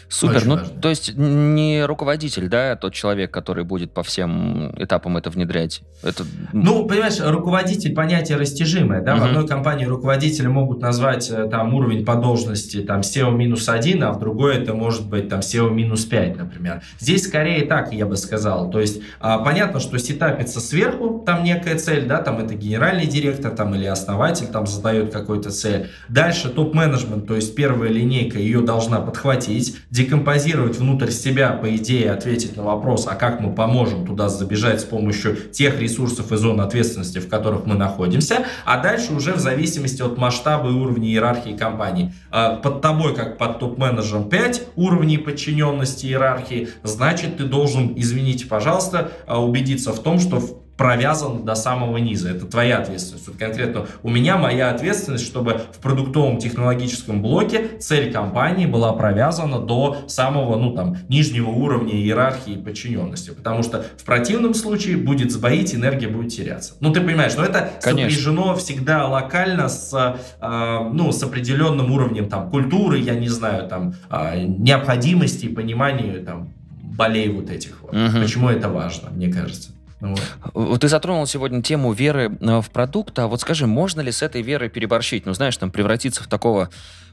Супер. 0.07 0.37
Очень 0.37 0.47
ну, 0.47 0.55
важно. 0.55 0.81
то 0.81 0.89
есть 0.89 1.17
не 1.17 1.83
руководитель, 1.85 2.47
да, 2.47 2.75
тот 2.75 2.93
человек, 2.93 3.31
который 3.31 3.63
будет 3.63 3.91
по 3.91 4.03
всем 4.03 4.73
этапам 4.77 5.17
это 5.17 5.29
внедрять. 5.29 5.81
Это... 6.03 6.23
Ну, 6.53 6.85
понимаешь, 6.85 7.19
руководитель 7.19 7.93
понятие 7.93 8.37
растяжимое, 8.37 9.01
да. 9.01 9.15
Угу. 9.15 9.21
В 9.21 9.25
одной 9.25 9.47
компании 9.47 9.85
руководители 9.85 10.47
могут 10.47 10.81
назвать 10.81 11.29
э, 11.29 11.47
там 11.49 11.73
уровень 11.73 12.05
по 12.05 12.15
должности 12.15 12.81
там 12.81 13.01
SEO 13.01 13.31
минус 13.31 13.67
один, 13.69 14.03
а 14.03 14.11
в 14.11 14.19
другой 14.19 14.57
это 14.57 14.73
может 14.73 15.07
быть 15.07 15.29
там 15.29 15.41
SEO 15.41 15.69
минус 15.69 16.05
5, 16.05 16.37
например. 16.37 16.81
Здесь 16.99 17.25
скорее 17.25 17.65
так, 17.65 17.93
я 17.93 18.05
бы 18.05 18.17
сказал. 18.17 18.69
То 18.69 18.79
есть 18.79 19.01
а, 19.19 19.39
понятно, 19.39 19.79
что 19.79 19.97
сетапится 19.97 20.59
сверху, 20.59 21.23
там 21.25 21.43
некая 21.43 21.77
цель, 21.77 22.05
да, 22.05 22.21
там 22.21 22.39
это 22.39 22.55
генеральный 22.55 23.05
директор 23.05 23.51
там 23.51 23.75
или 23.75 23.85
основатель 23.85 24.47
там 24.47 24.67
задает 24.67 25.11
какую-то 25.11 25.51
цель. 25.51 25.89
Дальше 26.07 26.49
топ-менеджмент, 26.49 27.27
то 27.27 27.35
есть 27.35 27.55
первая 27.55 27.89
линейка 27.89 28.39
ее 28.39 28.61
должна 28.61 28.99
подхватить 28.99 29.77
декомпозировать 29.89 30.77
внутрь 30.77 31.11
себя, 31.11 31.51
по 31.51 31.75
идее, 31.75 32.11
ответить 32.11 32.55
на 32.55 32.63
вопрос, 32.63 33.07
а 33.07 33.15
как 33.15 33.39
мы 33.39 33.53
поможем 33.53 34.05
туда 34.05 34.29
забежать 34.29 34.81
с 34.81 34.83
помощью 34.83 35.35
тех 35.35 35.79
ресурсов 35.79 36.31
и 36.31 36.37
зон 36.37 36.61
ответственности, 36.61 37.19
в 37.19 37.27
которых 37.29 37.65
мы 37.65 37.75
находимся, 37.75 38.45
а 38.65 38.81
дальше 38.81 39.13
уже 39.13 39.33
в 39.33 39.39
зависимости 39.39 40.01
от 40.01 40.17
масштаба 40.17 40.69
и 40.69 40.73
уровня 40.73 41.09
иерархии 41.09 41.55
компании. 41.55 42.13
А, 42.31 42.55
под 42.55 42.81
тобой, 42.81 43.15
как 43.15 43.37
под 43.37 43.59
топ-менеджером, 43.59 44.29
5 44.29 44.67
уровней 44.75 45.17
подчиненности 45.17 46.05
иерархии, 46.05 46.69
значит, 46.83 47.37
ты 47.37 47.45
должен, 47.45 47.93
извините, 47.95 48.45
пожалуйста, 48.45 49.11
а, 49.27 49.41
убедиться 49.43 49.91
в 49.93 50.01
том, 50.01 50.19
что 50.19 50.39
провязан 50.79 51.43
до 51.43 51.55
самого 51.55 51.97
низа. 51.97 52.29
Это 52.29 52.45
твоя 52.45 52.77
ответственность. 52.77 53.27
Вот 53.27 53.35
конкретно 53.35 53.85
у 54.01 54.09
меня 54.09 54.37
моя 54.37 54.71
ответственность, 54.71 55.25
чтобы 55.25 55.63
в 55.73 55.79
продуктовом 55.79 56.37
технологическом 56.37 57.21
блоке 57.21 57.71
цель 57.81 58.13
компании 58.13 58.65
была 58.65 58.93
провязана 58.93 59.59
до 59.59 59.97
самого, 60.07 60.55
ну 60.55 60.73
там, 60.73 60.95
нижнего 61.09 61.49
уровня 61.49 61.95
иерархии 61.95 62.53
подчиненности. 62.53 63.31
Потому 63.31 63.61
что 63.61 63.83
в 63.97 64.05
противном 64.05 64.53
случае 64.53 64.95
будет 64.95 65.33
сбоить, 65.33 65.75
энергия 65.75 66.07
будет 66.07 66.31
теряться. 66.31 66.75
Ну, 66.79 66.93
ты 66.93 67.01
понимаешь, 67.01 67.35
но 67.35 67.43
это 67.43 67.73
Конечно. 67.81 68.09
сопряжено 68.09 68.55
всегда 68.55 69.05
локально 69.05 69.67
с, 69.67 70.17
э, 70.39 70.89
ну, 70.93 71.11
с 71.11 71.21
определенным 71.21 71.91
уровнем 71.91 72.29
там 72.29 72.49
культуры, 72.49 72.99
я 72.99 73.15
не 73.15 73.27
знаю, 73.27 73.67
там, 73.67 73.95
э, 74.09 74.45
необходимости 74.45 75.47
и 75.47 75.49
понимания 75.49 76.19
там 76.19 76.53
болей 76.81 77.27
вот 77.27 77.49
этих 77.49 77.81
вот. 77.81 77.93
Угу. 77.93 78.21
Почему 78.21 78.47
это 78.47 78.69
важно, 78.69 79.09
мне 79.09 79.27
кажется. 79.27 79.71
Вот. 79.99 80.81
Ты 80.81 80.87
затронул 80.87 81.25
сегодня 81.27 81.61
тему 81.61 81.91
веры 81.91 82.37
э, 82.39 82.61
в 82.61 82.69
продукт, 82.69 83.17
а 83.19 83.27
вот 83.27 83.41
скажи, 83.41 83.67
можно 83.67 84.01
ли 84.01 84.11
с 84.11 84.21
этой 84.21 84.41
верой 84.41 84.69
переборщить? 84.69 85.25
Ну, 85.25 85.33
знаешь, 85.33 85.57
там 85.57 85.71
превратиться 85.71 86.23
в 86.23 86.27
такого 86.27 86.69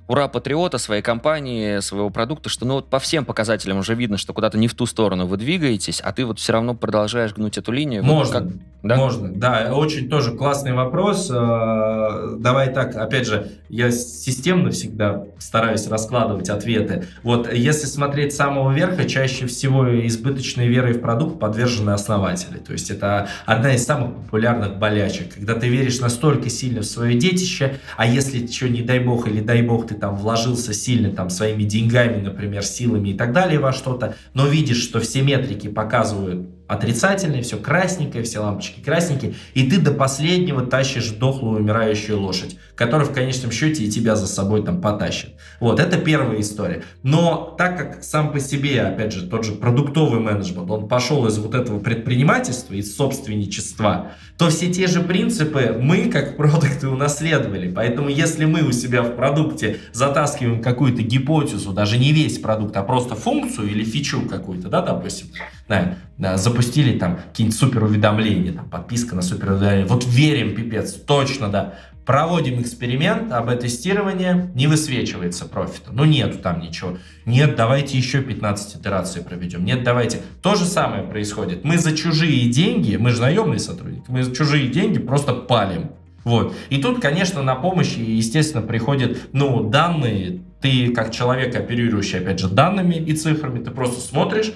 ура-патриота 0.08 0.78
своей 0.78 1.02
компании, 1.02 1.80
своего 1.80 2.10
продукта, 2.10 2.48
что 2.48 2.64
ну 2.64 2.74
вот 2.74 2.88
по 2.88 2.98
всем 2.98 3.24
показателям 3.24 3.78
уже 3.78 3.94
видно, 3.94 4.18
что 4.18 4.32
куда-то 4.32 4.58
не 4.58 4.68
в 4.68 4.74
ту 4.74 4.86
сторону 4.86 5.26
вы 5.26 5.36
двигаетесь, 5.36 6.00
а 6.00 6.12
ты 6.12 6.24
вот 6.24 6.38
все 6.38 6.52
равно 6.52 6.74
продолжаешь 6.74 7.34
гнуть 7.34 7.58
эту 7.58 7.72
линию. 7.72 8.04
Можно, 8.04 8.40
вот 8.40 8.50
как... 8.50 8.58
да? 8.82 8.96
можно, 8.96 9.32
да, 9.32 9.72
очень 9.72 10.08
тоже 10.08 10.32
классный 10.32 10.72
вопрос. 10.72 11.28
Э, 11.30 12.36
давай 12.38 12.72
так, 12.72 12.94
опять 12.96 13.26
же, 13.26 13.50
я 13.68 13.90
системно 13.90 14.70
всегда 14.70 15.24
стараюсь 15.38 15.86
раскладывать 15.88 16.50
ответы. 16.50 17.06
Вот 17.22 17.52
если 17.52 17.86
смотреть 17.86 18.32
с 18.32 18.36
самого 18.36 18.72
верха, 18.72 19.08
чаще 19.08 19.46
всего 19.46 20.06
избыточной 20.06 20.68
верой 20.68 20.92
в 20.92 21.00
продукт 21.00 21.40
подвержены 21.40 21.90
основатели. 21.90 22.58
То 22.58 22.72
есть 22.72 22.90
это 22.90 23.28
одна 23.44 23.74
из 23.74 23.84
самых 23.84 24.14
популярных 24.14 24.76
болячек, 24.78 25.34
когда 25.34 25.54
ты 25.54 25.68
веришь 25.68 26.00
настолько 26.00 26.48
сильно 26.48 26.82
в 26.82 26.86
свое 26.86 27.16
детище, 27.16 27.78
а 27.96 28.06
если 28.06 28.46
что, 28.46 28.68
не 28.68 28.82
дай 28.82 29.00
бог 29.00 29.26
или 29.26 29.40
дай 29.40 29.62
бог, 29.62 29.88
ты 29.88 29.95
там 29.98 30.16
вложился 30.16 30.72
сильно 30.72 31.11
там 31.11 31.30
своими 31.30 31.64
деньгами, 31.64 32.20
например, 32.20 32.64
силами 32.64 33.11
и 33.11 33.14
так 33.14 33.32
далее 33.32 33.59
во 33.59 33.72
что-то, 33.72 34.16
но 34.35 34.46
видишь, 34.46 34.82
что 34.82 35.00
все 35.00 35.22
метрики 35.22 35.68
показывают 35.68 36.48
отрицательные, 36.66 37.42
все 37.42 37.57
красненькое, 37.57 38.24
все 38.24 38.40
лампочки 38.40 38.81
красненькие, 38.81 39.35
и 39.55 39.68
ты 39.70 39.79
до 39.79 39.92
последнего 39.92 40.64
тащишь 40.66 41.11
дохлую 41.11 41.61
умирающую 41.61 42.20
лошадь, 42.20 42.57
которая 42.74 43.07
в 43.07 43.12
конечном 43.12 43.52
счете 43.52 43.85
и 43.85 43.90
тебя 43.90 44.16
за 44.16 44.26
собой 44.26 44.64
там 44.64 44.81
потащит. 44.81 45.31
Вот, 45.61 45.81
это 45.81 45.96
первая 45.98 46.40
история. 46.40 46.83
Но 47.02 47.55
так 47.57 47.79
как 47.79 48.05
сам 48.05 48.33
по 48.33 48.40
себе, 48.40 48.83
опять 48.83 49.12
же, 49.12 49.26
тот 49.26 49.44
же 49.44 49.52
продуктовый 49.52 50.20
менеджмент, 50.20 50.70
он 50.70 50.88
пошел 50.88 51.26
из 51.26 51.38
вот 51.38 51.55
этого 51.55 51.79
предпринимательства, 51.79 52.74
из 52.74 52.96
собственничества, 52.96 54.12
то 54.38 54.50
все 54.50 54.72
те 54.72 54.87
же 54.87 55.00
принципы 55.00 55.76
мы, 55.81 56.11
как 56.11 56.37
продукты, 56.37 56.88
унаследовали. 56.88 57.70
Поэтому 57.70 58.09
если 58.09 58.44
мы 58.44 58.62
у 58.62 58.72
себя 58.72 59.02
в 59.02 59.16
продукте 59.16 59.79
затаскиваем 59.92 60.62
какую-то 60.62 61.02
гипотезу, 61.02 61.72
даже 61.72 61.96
не 61.98 62.12
весь 62.12 62.38
продукт, 62.38 62.76
а 62.76 62.83
просто 62.83 63.14
функцию 63.14 63.70
или 63.70 63.85
фичу 63.85 64.22
какую-то, 64.29 64.68
да, 64.68 64.83
допустим, 64.83 65.29
да, 65.68 65.96
запустили 66.37 66.98
там 66.98 67.16
какие-нибудь 67.16 67.59
супер 67.59 67.85
уведомления, 67.85 68.52
там, 68.52 68.68
подписка 68.68 69.14
на 69.14 69.22
супер 69.22 69.52
уведомления, 69.52 69.87
вот 69.87 70.05
верим, 70.07 70.55
пипец, 70.55 70.92
точно, 70.92 71.48
да, 71.48 71.74
проводим 72.07 72.62
эксперимент, 72.62 73.33
об 73.33 73.52
тестирование, 73.59 74.50
не 74.55 74.68
высвечивается 74.68 75.44
профита. 75.44 75.90
Ну, 75.90 76.05
нету 76.05 76.38
там 76.38 76.61
ничего. 76.61 76.98
Нет, 77.24 77.57
давайте 77.57 77.98
еще 77.98 78.22
15 78.22 78.81
итераций 78.81 79.22
проведем. 79.22 79.64
Нет, 79.64 79.83
давайте. 79.83 80.20
То 80.40 80.55
же 80.55 80.64
самое 80.64 81.02
происходит. 81.02 81.64
Мы 81.64 81.79
за 81.79 81.96
чужие 81.96 82.48
деньги, 82.48 82.94
мы 82.94 83.11
же 83.11 83.20
наемные 83.20 83.59
сотрудники, 83.59 84.05
мы 84.07 84.22
за 84.22 84.33
чужие 84.33 84.68
деньги 84.68 85.00
просто 85.00 85.33
палим. 85.35 85.90
Вот. 86.22 86.55
И 86.70 86.79
тут, 86.79 87.00
конечно, 87.00 87.42
на 87.42 87.57
помощь, 87.57 87.96
естественно, 87.96 88.62
приходят, 88.62 89.18
ну, 89.33 89.68
данные. 89.68 90.42
Ты, 90.61 90.92
как 90.92 91.12
человек, 91.12 91.55
оперирующий, 91.55 92.20
опять 92.20 92.38
же, 92.38 92.48
данными 92.48 92.94
и 92.94 93.14
цифрами, 93.14 93.62
ты 93.62 93.70
просто 93.70 94.00
смотришь, 94.00 94.52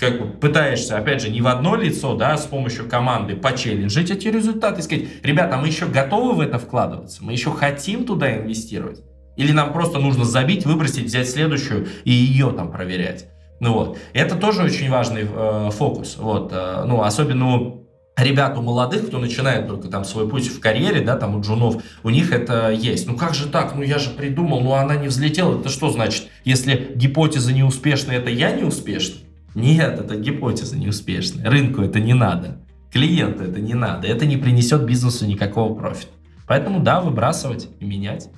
как 0.00 0.18
бы 0.18 0.26
пытаешься, 0.26 0.96
опять 0.96 1.20
же, 1.20 1.30
не 1.30 1.42
в 1.42 1.46
одно 1.46 1.76
лицо, 1.76 2.16
да, 2.16 2.36
с 2.38 2.46
помощью 2.46 2.88
команды 2.88 3.36
почелленджить 3.36 4.10
эти 4.10 4.28
результаты 4.28 4.80
и 4.80 4.82
сказать, 4.82 5.04
ребята, 5.22 5.58
мы 5.58 5.66
еще 5.66 5.86
готовы 5.86 6.34
в 6.34 6.40
это 6.40 6.58
вкладываться, 6.58 7.22
мы 7.22 7.32
еще 7.32 7.50
хотим 7.50 8.06
туда 8.06 8.34
инвестировать, 8.34 9.02
или 9.36 9.52
нам 9.52 9.72
просто 9.72 9.98
нужно 9.98 10.24
забить, 10.24 10.64
выбросить, 10.64 11.04
взять 11.04 11.28
следующую 11.28 11.86
и 12.04 12.10
ее 12.10 12.52
там 12.52 12.72
проверять. 12.72 13.26
Ну 13.60 13.74
вот, 13.74 13.98
это 14.14 14.36
тоже 14.36 14.62
очень 14.62 14.90
важный 14.90 15.26
э, 15.30 15.70
фокус, 15.70 16.16
вот, 16.16 16.50
э, 16.50 16.84
ну, 16.86 17.02
особенно 17.02 17.56
у 17.56 17.80
ребят, 18.16 18.56
у 18.56 18.62
молодых, 18.62 19.08
кто 19.08 19.18
начинает 19.18 19.66
только 19.66 19.88
там 19.88 20.04
свой 20.04 20.28
путь 20.28 20.48
в 20.48 20.60
карьере, 20.60 21.02
да, 21.02 21.16
там 21.16 21.36
у 21.36 21.40
джунов, 21.42 21.82
у 22.02 22.10
них 22.10 22.32
это 22.32 22.70
есть. 22.70 23.06
Ну 23.06 23.16
как 23.16 23.34
же 23.34 23.48
так? 23.48 23.74
Ну 23.74 23.82
я 23.82 23.98
же 23.98 24.10
придумал, 24.10 24.60
ну 24.60 24.74
она 24.74 24.96
не 24.96 25.08
взлетела. 25.08 25.58
Это 25.58 25.70
что 25.70 25.88
значит? 25.90 26.26
Если 26.44 26.92
гипотеза 26.94 27.52
неуспешная, 27.52 28.18
это 28.18 28.28
я 28.28 28.50
неуспешный? 28.52 29.29
Нет, 29.54 29.98
это 29.98 30.16
гипотеза 30.16 30.78
неуспешная. 30.78 31.48
Рынку 31.50 31.82
это 31.82 32.00
не 32.00 32.14
надо. 32.14 32.60
Клиенту 32.92 33.44
это 33.44 33.60
не 33.60 33.74
надо. 33.74 34.06
Это 34.06 34.26
не 34.26 34.36
принесет 34.36 34.84
бизнесу 34.84 35.26
никакого 35.26 35.74
профита. 35.74 36.12
Поэтому 36.46 36.80
да, 36.80 37.00
выбрасывать 37.00 37.68
и 37.78 37.84
менять. 37.84 38.28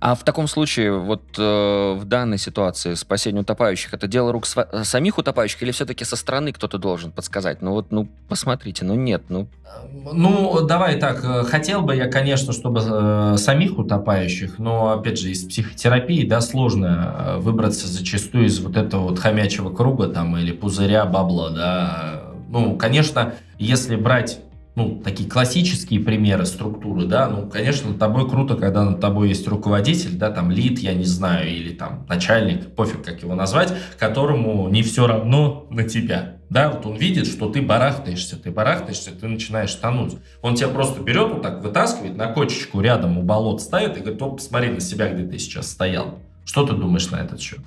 А 0.00 0.14
в 0.14 0.24
таком 0.24 0.48
случае, 0.48 0.98
вот 0.98 1.22
э, 1.36 1.92
в 1.94 2.04
данной 2.06 2.38
ситуации 2.38 2.94
спасение 2.94 3.42
утопающих, 3.42 3.92
это 3.92 4.06
дело 4.06 4.32
рук 4.32 4.44
сва- 4.44 4.82
самих 4.84 5.18
утопающих 5.18 5.62
или 5.62 5.72
все-таки 5.72 6.06
со 6.06 6.16
стороны 6.16 6.52
кто-то 6.52 6.78
должен 6.78 7.12
подсказать? 7.12 7.60
Ну 7.60 7.72
вот, 7.72 7.92
ну 7.92 8.08
посмотрите, 8.26 8.86
ну 8.86 8.94
нет, 8.94 9.24
ну... 9.28 9.46
Ну, 9.92 10.62
давай 10.66 10.98
так, 10.98 11.22
э, 11.22 11.44
хотел 11.44 11.82
бы 11.82 11.94
я, 11.94 12.06
конечно, 12.06 12.54
чтобы 12.54 12.80
э, 12.82 13.36
самих 13.36 13.78
утопающих, 13.78 14.58
но, 14.58 14.92
опять 14.92 15.18
же, 15.18 15.30
из 15.30 15.44
психотерапии, 15.44 16.26
да, 16.26 16.40
сложно 16.40 17.14
э, 17.18 17.36
выбраться 17.36 17.86
зачастую 17.86 18.46
из 18.46 18.58
вот 18.58 18.78
этого 18.78 19.08
вот 19.08 19.18
хомячего 19.18 19.70
круга 19.70 20.08
там 20.08 20.34
или 20.38 20.52
пузыря 20.52 21.04
бабла, 21.04 21.50
да. 21.50 22.22
Ну, 22.48 22.76
конечно, 22.76 23.34
если 23.58 23.96
брать 23.96 24.40
ну, 24.74 25.00
такие 25.04 25.28
классические 25.28 26.00
примеры 26.00 26.46
структуры, 26.46 27.04
да, 27.04 27.28
ну, 27.28 27.48
конечно, 27.48 27.90
над 27.90 27.98
тобой 27.98 28.28
круто, 28.28 28.54
когда 28.56 28.84
над 28.84 29.00
тобой 29.00 29.28
есть 29.28 29.46
руководитель, 29.48 30.16
да, 30.16 30.30
там, 30.30 30.50
лид, 30.50 30.78
я 30.78 30.94
не 30.94 31.04
знаю, 31.04 31.48
или 31.48 31.72
там 31.72 32.06
начальник, 32.08 32.74
пофиг, 32.74 33.04
как 33.04 33.22
его 33.22 33.34
назвать, 33.34 33.74
которому 33.98 34.68
не 34.68 34.82
все 34.82 35.06
равно 35.06 35.66
на 35.70 35.84
тебя, 35.84 36.36
да, 36.50 36.68
вот 36.68 36.84
он 36.84 36.96
видит, 36.96 37.28
что 37.28 37.48
ты 37.48 37.62
барахтаешься, 37.62 38.36
ты 38.36 38.50
барахтаешься, 38.50 39.12
ты 39.12 39.28
начинаешь 39.28 39.72
тонуть. 39.76 40.16
Он 40.42 40.56
тебя 40.56 40.68
просто 40.68 41.00
берет, 41.00 41.30
вот 41.30 41.42
так 41.42 41.62
вытаскивает, 41.62 42.16
на 42.16 42.26
кочечку 42.26 42.80
рядом 42.80 43.18
у 43.18 43.22
болот 43.22 43.62
ставит 43.62 43.96
и 43.96 44.00
говорит, 44.00 44.18
посмотри 44.18 44.70
на 44.70 44.80
себя, 44.80 45.12
где 45.12 45.24
ты 45.24 45.38
сейчас 45.38 45.70
стоял. 45.70 46.18
Что 46.44 46.66
ты 46.66 46.74
думаешь 46.74 47.08
на 47.10 47.16
этот 47.16 47.40
счет? 47.40 47.60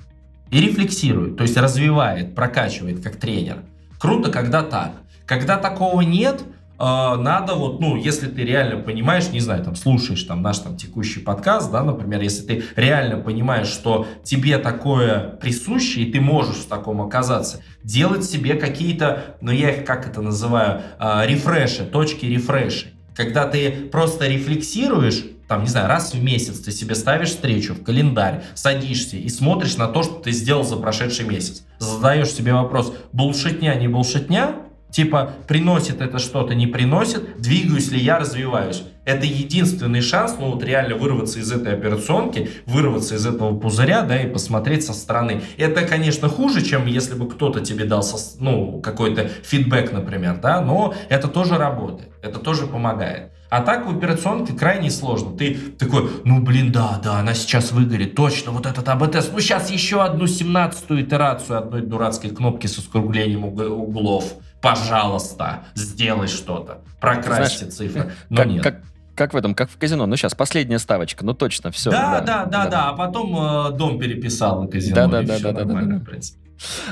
И 0.50 0.60
рефлексирует, 0.60 1.38
то 1.38 1.44
есть 1.44 1.56
развивает, 1.56 2.34
прокачивает 2.34 3.02
как 3.02 3.16
тренер. 3.16 3.60
Круто, 3.98 4.30
когда 4.30 4.62
так. 4.62 4.92
Когда 5.24 5.56
такого 5.56 6.02
нет, 6.02 6.44
надо 6.78 7.54
вот, 7.54 7.80
ну, 7.80 7.96
если 7.96 8.26
ты 8.26 8.42
реально 8.42 8.80
понимаешь, 8.82 9.28
не 9.30 9.40
знаю, 9.40 9.64
там, 9.64 9.76
слушаешь 9.76 10.22
там 10.24 10.42
наш 10.42 10.58
там 10.58 10.76
текущий 10.76 11.20
подкаст, 11.20 11.70
да, 11.70 11.82
например, 11.82 12.20
если 12.20 12.42
ты 12.42 12.64
реально 12.76 13.18
понимаешь, 13.18 13.68
что 13.68 14.06
тебе 14.24 14.58
такое 14.58 15.36
присуще, 15.40 16.02
и 16.02 16.12
ты 16.12 16.20
можешь 16.20 16.56
в 16.56 16.66
таком 16.66 17.00
оказаться, 17.00 17.60
делать 17.84 18.24
себе 18.24 18.54
какие-то, 18.54 19.36
ну, 19.40 19.52
я 19.52 19.70
их, 19.70 19.84
как 19.84 20.06
это 20.06 20.20
называю, 20.20 20.82
а, 20.98 21.24
рефреши, 21.26 21.84
точки 21.84 22.26
рефреши. 22.26 22.88
Когда 23.14 23.46
ты 23.46 23.70
просто 23.92 24.26
рефлексируешь, 24.26 25.24
там, 25.46 25.62
не 25.62 25.68
знаю, 25.68 25.88
раз 25.88 26.14
в 26.14 26.22
месяц 26.22 26.58
ты 26.60 26.72
себе 26.72 26.94
ставишь 26.94 27.28
встречу 27.28 27.74
в 27.74 27.84
календарь, 27.84 28.42
садишься 28.54 29.16
и 29.16 29.28
смотришь 29.28 29.76
на 29.76 29.88
то, 29.88 30.02
что 30.02 30.14
ты 30.14 30.32
сделал 30.32 30.64
за 30.64 30.76
прошедший 30.76 31.26
месяц. 31.26 31.64
Задаешь 31.78 32.30
себе 32.30 32.54
вопрос, 32.54 32.94
булшитня, 33.12 33.74
не 33.74 33.86
булшитня, 33.86 34.54
Типа, 34.94 35.32
приносит 35.48 36.00
это 36.00 36.20
что-то, 36.20 36.54
не 36.54 36.68
приносит, 36.68 37.40
двигаюсь 37.40 37.90
ли 37.90 37.98
я, 37.98 38.20
развиваюсь. 38.20 38.84
Это 39.04 39.26
единственный 39.26 40.00
шанс, 40.00 40.36
ну 40.38 40.52
вот 40.52 40.62
реально 40.62 40.94
вырваться 40.94 41.40
из 41.40 41.50
этой 41.50 41.74
операционки, 41.74 42.48
вырваться 42.66 43.16
из 43.16 43.26
этого 43.26 43.58
пузыря, 43.58 44.02
да, 44.02 44.22
и 44.22 44.30
посмотреть 44.30 44.84
со 44.84 44.92
стороны. 44.92 45.42
Это, 45.58 45.82
конечно, 45.82 46.28
хуже, 46.28 46.62
чем 46.62 46.86
если 46.86 47.16
бы 47.16 47.28
кто-то 47.28 47.60
тебе 47.60 47.86
дал, 47.86 48.04
со, 48.04 48.40
ну, 48.40 48.80
какой-то 48.80 49.28
фидбэк, 49.42 49.90
например, 49.90 50.38
да, 50.40 50.60
но 50.60 50.94
это 51.08 51.26
тоже 51.26 51.58
работает, 51.58 52.10
это 52.22 52.38
тоже 52.38 52.68
помогает. 52.68 53.32
А 53.50 53.62
так 53.62 53.86
в 53.86 53.96
операционке 53.96 54.52
крайне 54.52 54.90
сложно. 54.90 55.36
Ты 55.36 55.54
такой, 55.78 56.08
ну 56.24 56.40
блин, 56.40 56.70
да, 56.70 57.00
да, 57.02 57.18
она 57.18 57.34
сейчас 57.34 57.72
выгорит, 57.72 58.14
точно, 58.14 58.52
вот 58.52 58.66
этот 58.66 58.88
АБТС. 58.88 59.30
Ну 59.32 59.40
сейчас 59.40 59.70
еще 59.70 60.02
одну 60.02 60.28
семнадцатую 60.28 61.04
итерацию 61.04 61.58
одной 61.58 61.82
дурацкой 61.82 62.30
кнопки 62.30 62.68
со 62.68 62.80
скруглением 62.80 63.44
углов 63.44 64.34
пожалуйста, 64.64 65.64
сделай 65.74 66.28
что-то, 66.28 66.80
прокрасьте 67.00 67.66
цифры. 67.66 68.12
Но 68.30 68.36
как, 68.38 68.46
нет. 68.46 68.62
Как, 68.62 68.80
как 69.14 69.34
в 69.34 69.36
этом, 69.36 69.54
как 69.54 69.70
в 69.70 69.76
казино. 69.76 70.06
Ну, 70.06 70.16
сейчас 70.16 70.34
последняя 70.34 70.78
ставочка, 70.78 71.24
ну 71.24 71.34
точно, 71.34 71.70
все. 71.70 71.90
Да, 71.90 72.20
да, 72.20 72.44
да, 72.44 72.46
да, 72.46 72.66
да. 72.70 72.88
А 72.88 72.92
потом 72.94 73.36
э, 73.36 73.70
дом 73.76 73.98
переписал 73.98 74.62
на 74.62 74.68
казино. 74.68 74.94
Да, 74.94 75.06
да, 75.06 75.22
да, 75.22 75.38
да, 75.38 75.52
да, 75.52 75.64
да, 75.64 75.96
в 75.96 76.04
принципе. 76.04 76.40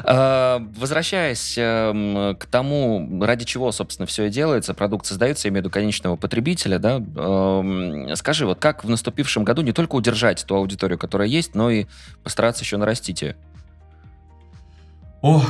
А, 0.04 0.62
возвращаясь 0.76 1.54
эм, 1.56 2.36
к 2.36 2.46
тому, 2.46 3.20
ради 3.22 3.44
чего, 3.44 3.72
собственно, 3.72 4.06
все 4.06 4.24
и 4.24 4.30
делается, 4.30 4.74
продукт 4.74 5.06
создается, 5.06 5.46
я 5.46 5.50
имею 5.50 5.62
в 5.62 5.64
виду 5.66 5.72
конечного 5.72 6.16
потребителя, 6.16 6.78
да, 6.78 6.96
эм, 6.96 8.14
скажи, 8.16 8.44
вот 8.44 8.58
как 8.58 8.84
в 8.84 8.90
наступившем 8.90 9.44
году 9.44 9.62
не 9.62 9.72
только 9.72 9.94
удержать 9.94 10.44
ту 10.46 10.56
аудиторию, 10.56 10.98
которая 10.98 11.28
есть, 11.28 11.54
но 11.54 11.70
и 11.70 11.86
постараться 12.24 12.64
еще 12.64 12.76
нарастить 12.76 13.22
ее? 13.22 13.36
Ох, 15.22 15.46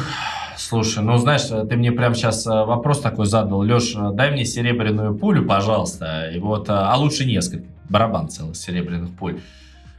Слушай, 0.69 1.03
ну 1.03 1.17
знаешь, 1.19 1.43
ты 1.43 1.77
мне 1.77 1.91
прямо 1.91 2.15
сейчас 2.15 2.47
э, 2.47 2.51
вопрос 2.51 3.01
такой 3.01 3.27
задал. 3.27 3.61
Леш, 3.61 3.95
э, 3.97 4.11
дай 4.13 4.31
мне 4.31 4.45
серебряную 4.45 5.15
пулю, 5.19 5.45
пожалуйста. 5.45 6.31
И 6.31 6.39
вот, 6.39 6.69
э, 6.69 6.73
а 6.73 6.97
лучше 6.97 7.25
несколько. 7.25 7.67
Барабан 7.89 8.29
целых 8.29 8.57
серебряных 8.57 9.11
пуль. 9.17 9.41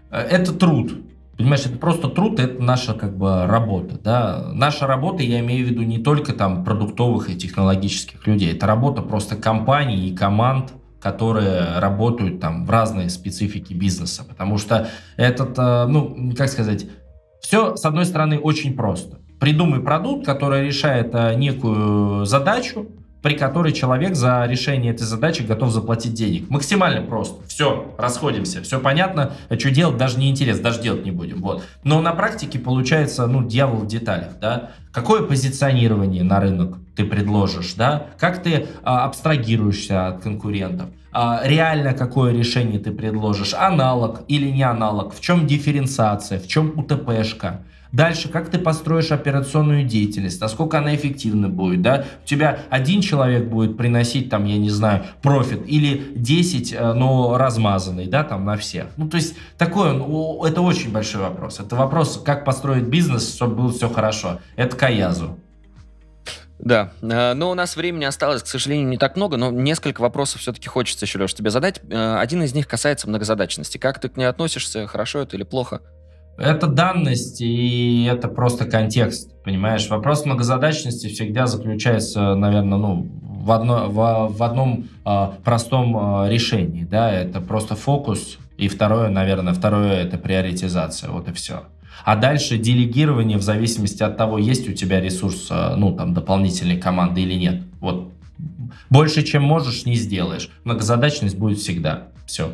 Это 0.10 0.54
труд. 0.54 0.94
Понимаешь, 1.38 1.66
это 1.66 1.78
просто 1.78 2.08
труд, 2.08 2.40
это 2.40 2.64
наша 2.64 2.94
как 2.94 3.18
бы 3.18 3.46
работа. 3.46 4.00
Да? 4.02 4.52
Наша 4.54 4.88
работа, 4.88 5.22
я 5.22 5.42
имею 5.42 5.68
в 5.68 5.70
виду 5.70 5.82
не 5.84 5.98
только 5.98 6.34
там 6.34 6.64
продуктовых 6.64 7.30
и 7.30 7.36
технологических 7.36 8.26
людей. 8.26 8.54
Это 8.54 8.66
работа 8.66 9.02
просто 9.02 9.36
компаний 9.36 10.08
и 10.08 10.16
команд, 10.16 10.72
которые 11.02 11.80
работают 11.80 12.40
там 12.40 12.66
в 12.66 12.70
разной 12.70 13.10
специфике 13.10 13.74
бизнеса. 13.74 14.24
Потому 14.28 14.58
что 14.58 14.88
этот, 15.18 15.58
ну, 15.58 16.34
как 16.38 16.48
сказать, 16.50 16.86
все, 17.42 17.76
с 17.76 17.86
одной 17.86 18.06
стороны, 18.06 18.40
очень 18.40 18.76
просто. 18.76 19.20
Придумай 19.44 19.82
продукт, 19.82 20.26
который 20.26 20.66
решает 20.66 21.14
а, 21.14 21.34
некую 21.34 22.26
задачу, 22.26 22.88
при 23.22 23.34
которой 23.36 23.74
человек 23.74 24.16
за 24.16 24.46
решение 24.46 24.94
этой 24.94 25.04
задачи 25.04 25.42
готов 25.42 25.70
заплатить 25.70 26.14
денег. 26.14 26.50
Максимально 26.50 27.02
просто. 27.02 27.46
Все, 27.50 27.94
расходимся, 27.98 28.64
все 28.64 28.80
понятно, 28.80 29.34
а 29.50 29.60
что 29.60 29.70
делать, 29.70 29.98
даже 29.98 30.18
не 30.18 30.30
интересно, 30.30 30.64
даже 30.64 30.82
делать 30.82 31.04
не 31.04 31.12
будем. 31.12 31.42
Вот. 31.42 31.62
Но 31.84 32.00
на 32.02 32.14
практике 32.14 32.58
получается, 32.58 33.28
ну, 33.28 33.46
дьявол 33.46 33.80
в 33.80 33.88
деталях, 33.88 34.40
да. 34.40 34.72
Какое 34.94 35.24
позиционирование 35.24 36.24
на 36.24 36.40
рынок? 36.40 36.78
ты 36.96 37.06
предложишь, 37.06 37.74
да, 37.74 38.08
как 38.20 38.44
ты 38.44 38.68
а, 38.84 39.06
абстрагируешься 39.06 40.08
от 40.08 40.22
конкурентов, 40.22 40.90
а, 41.12 41.42
реально 41.44 41.94
какое 41.94 42.34
решение 42.34 42.80
ты 42.80 42.92
предложишь, 42.92 43.54
аналог 43.54 44.22
или 44.28 44.50
не 44.50 44.64
аналог, 44.64 45.16
в 45.16 45.22
чем 45.22 45.48
дифференциация, 45.48 46.40
в 46.40 46.48
чем 46.48 46.78
УТПшка, 46.78 47.62
Дальше, 47.94 48.28
как 48.28 48.50
ты 48.50 48.58
построишь 48.58 49.12
операционную 49.12 49.84
деятельность, 49.84 50.42
насколько 50.42 50.80
она 50.80 50.96
эффективна 50.96 51.48
будет, 51.48 51.84
да? 51.84 52.06
У 52.24 52.28
тебя 52.28 52.58
один 52.72 53.02
человек 53.02 53.46
будет 53.46 53.78
приносить, 53.78 54.32
там, 54.32 54.46
я 54.46 54.58
не 54.58 54.72
знаю, 54.72 55.06
профит, 55.22 55.62
или 55.68 56.12
10, 56.16 56.74
э, 56.74 56.94
но 56.94 57.38
размазанный, 57.38 58.08
да, 58.08 58.24
там, 58.24 58.46
на 58.46 58.58
всех. 58.58 58.88
Ну, 58.98 59.08
то 59.08 59.18
есть, 59.18 59.36
такой, 59.60 59.94
ну, 59.94 60.44
это 60.44 60.62
очень 60.62 60.92
большой 60.92 61.22
вопрос. 61.22 61.60
Это 61.60 61.76
вопрос, 61.76 62.20
как 62.26 62.46
построить 62.46 62.86
бизнес, 62.86 63.36
чтобы 63.36 63.58
было 63.58 63.72
все 63.72 63.88
хорошо. 63.88 64.40
Это 64.56 64.76
Каязу. 64.76 65.38
Да, 66.58 66.94
э, 67.00 67.34
но 67.36 67.52
у 67.52 67.54
нас 67.54 67.76
времени 67.76 68.06
осталось, 68.06 68.42
к 68.42 68.48
сожалению, 68.48 68.88
не 68.88 68.98
так 68.98 69.16
много, 69.18 69.38
но 69.38 69.52
несколько 69.52 70.02
вопросов 70.02 70.42
все-таки 70.42 70.68
хочется 70.68 71.06
еще, 71.06 71.20
Леш, 71.20 71.36
тебе 71.36 71.52
задать. 71.52 71.80
Э, 71.92 72.16
один 72.18 72.42
из 72.42 72.56
них 72.56 72.68
касается 72.68 73.08
многозадачности. 73.08 73.78
Как 73.78 74.00
ты 74.00 74.10
к 74.10 74.18
ней 74.18 74.26
относишься, 74.26 74.88
хорошо 74.88 75.20
это 75.20 75.36
или 75.36 75.44
плохо? 75.44 75.82
Это 76.38 76.68
данность 76.68 77.42
и 77.42 78.08
это 78.12 78.28
просто 78.28 78.66
контекст, 78.66 79.32
понимаешь? 79.44 79.88
Вопрос 79.90 80.26
многозадачности 80.26 81.08
всегда 81.08 81.46
заключается, 81.46 82.34
наверное, 82.34 82.80
ну, 82.80 83.08
в, 83.22 83.52
одно, 83.52 83.88
в, 83.90 84.36
в 84.36 84.44
одном 84.44 84.86
э, 85.06 85.28
простом 85.44 85.96
э, 86.26 86.30
решении, 86.32 86.86
да, 86.86 87.12
это 87.12 87.40
просто 87.40 87.76
фокус, 87.76 88.40
и 88.58 88.68
второе, 88.68 89.10
наверное, 89.10 89.54
второе 89.54 90.02
это 90.02 90.18
приоритизация, 90.18 91.12
вот 91.12 91.28
и 91.30 91.34
все. 91.34 91.64
А 92.04 92.16
дальше 92.16 92.58
делегирование 92.58 93.38
в 93.38 93.44
зависимости 93.44 94.02
от 94.02 94.18
того, 94.18 94.38
есть 94.38 94.68
у 94.68 94.74
тебя 94.74 95.00
ресурс, 95.00 95.48
э, 95.52 95.76
ну, 95.76 95.94
там, 95.94 96.14
дополнительной 96.14 96.78
команды 96.78 97.22
или 97.22 97.36
нет. 97.36 97.62
Вот. 97.80 98.12
Больше, 98.90 99.24
чем 99.24 99.44
можешь, 99.44 99.86
не 99.86 99.96
сделаешь. 99.96 100.50
Многозадачность 100.64 101.38
будет 101.38 101.60
всегда. 101.60 102.08
Все. 102.26 102.54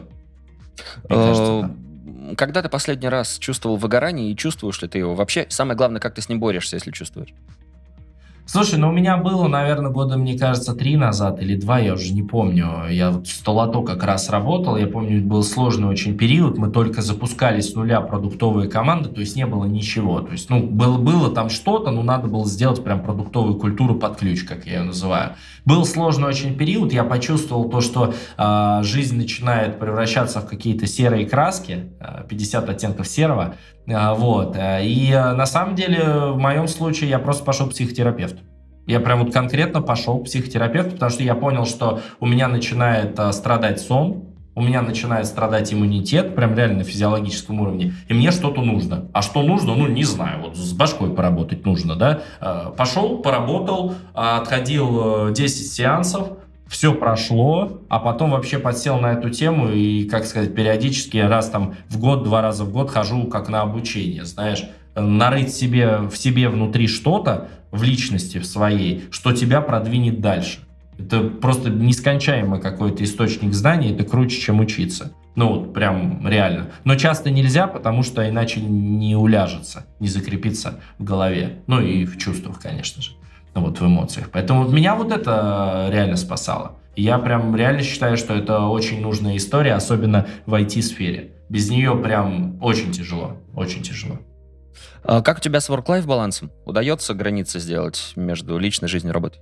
Мне 1.08 1.18
кажется, 1.18 1.76
когда 2.36 2.62
ты 2.62 2.70
последний 2.70 3.10
раз 3.10 3.38
чувствовал 3.38 3.78
выгорание 3.78 4.32
и 4.32 4.36
чувствуешь 4.36 4.82
ли 4.82 4.88
ты 4.88 5.00
его? 5.00 5.16
Вообще, 5.16 5.46
самое 5.50 5.78
главное, 5.78 6.02
как 6.02 6.16
ты 6.16 6.22
с 6.22 6.30
ним 6.30 6.40
борешься, 6.40 6.76
если 6.76 6.92
чувствуешь? 6.92 7.34
Слушай, 8.52 8.80
ну 8.80 8.90
у 8.90 8.92
меня 8.92 9.16
было, 9.18 9.48
наверное, 9.48 9.92
года, 9.92 10.18
мне 10.18 10.36
кажется, 10.36 10.74
три 10.74 10.98
назад 10.98 11.40
или 11.40 11.56
два, 11.56 11.78
я 11.78 11.94
уже 11.94 12.12
не 12.16 12.24
помню. 12.24 12.88
Я 12.90 13.12
вот 13.12 13.28
в 13.28 13.32
Столото 13.32 13.84
как 13.84 14.04
раз 14.04 14.28
работал, 14.32 14.76
я 14.76 14.88
помню, 14.88 15.22
был 15.22 15.44
сложный 15.44 15.88
очень 15.88 16.18
период, 16.18 16.58
мы 16.58 16.72
только 16.72 17.04
запускали 17.04 17.62
с 17.62 17.76
нуля 17.76 18.02
продуктовые 18.02 18.68
команды, 18.68 19.10
то 19.10 19.20
есть 19.20 19.36
не 19.36 19.46
было 19.46 19.66
ничего. 19.66 20.22
То 20.22 20.32
есть, 20.32 20.50
ну, 20.50 20.64
было, 20.64 20.98
было 20.98 21.30
там 21.32 21.52
что-то, 21.52 21.92
но 21.92 22.02
надо 22.02 22.28
было 22.28 22.48
сделать 22.48 22.84
прям 22.84 23.04
продуктовую 23.04 23.54
культуру 23.54 23.94
под 23.94 24.18
ключ, 24.18 24.44
как 24.46 24.66
я 24.66 24.80
ее 24.80 24.84
называю. 24.84 25.36
Был 25.70 25.86
сложный 25.86 26.28
очень 26.28 26.58
период, 26.58 26.92
я 26.92 27.04
почувствовал 27.04 27.70
то, 27.70 27.80
что 27.80 28.12
э, 28.40 28.80
жизнь 28.82 29.16
начинает 29.16 29.80
превращаться 29.80 30.40
в 30.40 30.48
какие-то 30.48 30.88
серые 30.88 31.28
краски, 31.28 31.72
э, 31.72 32.04
а, 32.04 32.24
50 32.24 32.70
оттенков 32.70 33.08
серого, 33.08 33.54
а, 33.88 34.16
вот. 34.16 34.56
Э, 34.56 34.84
и 34.84 35.12
э, 35.12 35.34
на 35.34 35.46
самом 35.46 35.76
деле 35.76 36.32
в 36.32 36.40
моем 36.40 36.68
случае 36.68 37.12
я 37.12 37.20
просто 37.20 37.44
пошел 37.44 37.68
к 37.68 37.70
психотерапевту. 37.70 38.40
Я 38.88 39.00
прям 39.00 39.24
вот 39.24 39.32
конкретно 39.32 39.84
пошел 39.84 40.18
к 40.18 40.26
психотерапевту, 40.26 40.94
потому 40.94 41.12
что 41.12 41.22
я 41.22 41.36
понял, 41.36 41.68
что 41.68 42.02
у 42.20 42.26
меня 42.26 42.48
начинает 42.48 43.20
э, 43.20 43.32
страдать 43.32 43.80
сон, 43.80 44.29
у 44.60 44.62
меня 44.62 44.82
начинает 44.82 45.26
страдать 45.26 45.74
иммунитет, 45.74 46.36
прям 46.36 46.54
реально 46.54 46.80
на 46.80 46.84
физиологическом 46.84 47.62
уровне, 47.62 47.94
и 48.10 48.14
мне 48.14 48.32
что-то 48.32 48.62
нужно. 48.62 49.06
А 49.14 49.22
что 49.22 49.42
нужно, 49.42 49.74
ну, 49.74 49.88
не 49.88 50.04
знаю, 50.04 50.42
вот 50.42 50.58
с 50.58 50.74
башкой 50.74 51.12
поработать 51.12 51.66
нужно, 51.66 51.96
да. 51.96 52.22
Пошел, 52.78 53.20
поработал, 53.20 53.96
отходил 54.14 55.32
10 55.32 55.72
сеансов, 55.72 56.28
все 56.68 56.94
прошло, 56.94 57.80
а 57.88 58.00
потом 58.00 58.32
вообще 58.32 58.60
подсел 58.60 59.00
на 59.00 59.14
эту 59.14 59.30
тему 59.30 59.70
и, 59.70 60.04
как 60.04 60.26
сказать, 60.26 60.54
периодически 60.54 61.18
раз 61.18 61.50
там 61.50 61.76
в 61.88 61.98
год, 61.98 62.24
два 62.24 62.42
раза 62.42 62.66
в 62.66 62.72
год 62.74 62.90
хожу 62.90 63.28
как 63.28 63.48
на 63.48 63.62
обучение, 63.62 64.26
знаешь, 64.26 64.66
нарыть 64.94 65.56
себе, 65.56 66.00
в 66.00 66.18
себе 66.18 66.50
внутри 66.50 66.88
что-то, 66.88 67.48
в 67.72 67.82
личности 67.82 68.40
в 68.40 68.46
своей, 68.46 69.06
что 69.10 69.32
тебя 69.32 69.62
продвинет 69.62 70.20
дальше. 70.20 70.60
Это 71.00 71.24
просто 71.24 71.70
нескончаемый 71.70 72.60
какой-то 72.62 73.04
источник 73.04 73.54
знаний, 73.54 73.94
это 73.94 74.04
круче, 74.04 74.40
чем 74.40 74.60
учиться. 74.60 75.14
Ну 75.36 75.48
вот, 75.48 75.74
прям 75.74 76.28
реально. 76.28 76.72
Но 76.84 76.96
часто 76.96 77.30
нельзя, 77.30 77.68
потому 77.68 78.04
что 78.04 78.28
иначе 78.28 78.60
не 78.60 79.16
уляжется, 79.16 79.86
не 80.00 80.10
закрепится 80.10 80.82
в 80.98 81.04
голове. 81.04 81.60
Ну 81.68 81.80
и 81.80 82.06
в 82.06 82.18
чувствах, 82.18 82.60
конечно 82.60 83.02
же 83.02 83.12
вот 83.60 83.80
в 83.80 83.86
эмоциях. 83.86 84.30
Поэтому 84.32 84.68
меня 84.68 84.96
вот 84.96 85.12
это 85.12 85.90
реально 85.92 86.16
спасало. 86.16 86.78
я 86.96 87.18
прям 87.18 87.56
реально 87.56 87.84
считаю, 87.84 88.18
что 88.18 88.34
это 88.34 88.62
очень 88.62 89.02
нужная 89.02 89.38
история, 89.38 89.74
особенно 89.74 90.28
в 90.46 90.54
IT-сфере. 90.54 91.32
Без 91.50 91.70
нее 91.70 91.96
прям 91.96 92.62
очень 92.62 92.92
тяжело, 92.92 93.38
очень 93.56 93.82
тяжело. 93.82 94.20
А 95.04 95.22
как 95.22 95.38
у 95.38 95.42
тебя 95.42 95.62
с 95.62 95.70
work-life 95.70 96.06
балансом? 96.06 96.52
Удается 96.66 97.14
границы 97.14 97.60
сделать 97.60 98.14
между 98.16 98.58
личной 98.58 98.88
жизнью 98.88 99.12
и 99.12 99.14
работой? 99.14 99.42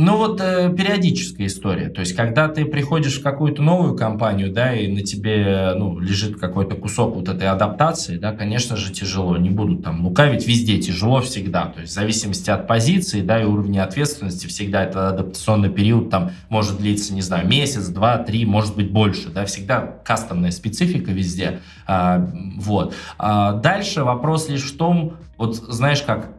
Ну 0.00 0.16
вот 0.16 0.40
э, 0.40 0.72
периодическая 0.76 1.48
история. 1.48 1.88
То 1.88 2.00
есть, 2.00 2.14
когда 2.14 2.48
ты 2.48 2.64
приходишь 2.64 3.18
в 3.18 3.22
какую-то 3.22 3.62
новую 3.62 3.96
компанию, 3.96 4.52
да, 4.52 4.72
и 4.72 4.86
на 4.86 5.02
тебе 5.02 5.72
ну, 5.76 5.98
лежит 5.98 6.38
какой-то 6.38 6.76
кусок 6.76 7.16
вот 7.16 7.28
этой 7.28 7.48
адаптации, 7.48 8.16
да, 8.16 8.32
конечно 8.32 8.76
же, 8.76 8.92
тяжело. 8.92 9.36
Не 9.36 9.50
буду 9.50 9.76
там 9.78 10.06
лукавить, 10.06 10.46
везде 10.46 10.78
тяжело 10.78 11.20
всегда. 11.20 11.66
То 11.66 11.80
есть, 11.80 11.92
в 11.92 11.94
зависимости 11.96 12.48
от 12.48 12.68
позиции, 12.68 13.22
да, 13.22 13.42
и 13.42 13.44
уровня 13.44 13.82
ответственности, 13.82 14.46
всегда 14.46 14.84
этот 14.84 15.14
адаптационный 15.14 15.70
период 15.70 16.10
там 16.10 16.30
может 16.48 16.78
длиться, 16.78 17.12
не 17.12 17.22
знаю, 17.22 17.48
месяц, 17.48 17.88
два, 17.88 18.18
три, 18.18 18.44
может 18.44 18.76
быть, 18.76 18.92
больше, 18.92 19.30
да, 19.30 19.46
всегда 19.46 19.80
кастомная 20.04 20.52
специфика 20.52 21.10
везде. 21.10 21.58
А, 21.88 22.24
вот. 22.56 22.94
А 23.18 23.54
дальше 23.54 24.04
вопрос 24.04 24.48
лишь 24.48 24.70
в 24.70 24.76
том, 24.76 25.14
вот 25.36 25.56
знаешь 25.56 26.02
как, 26.02 26.37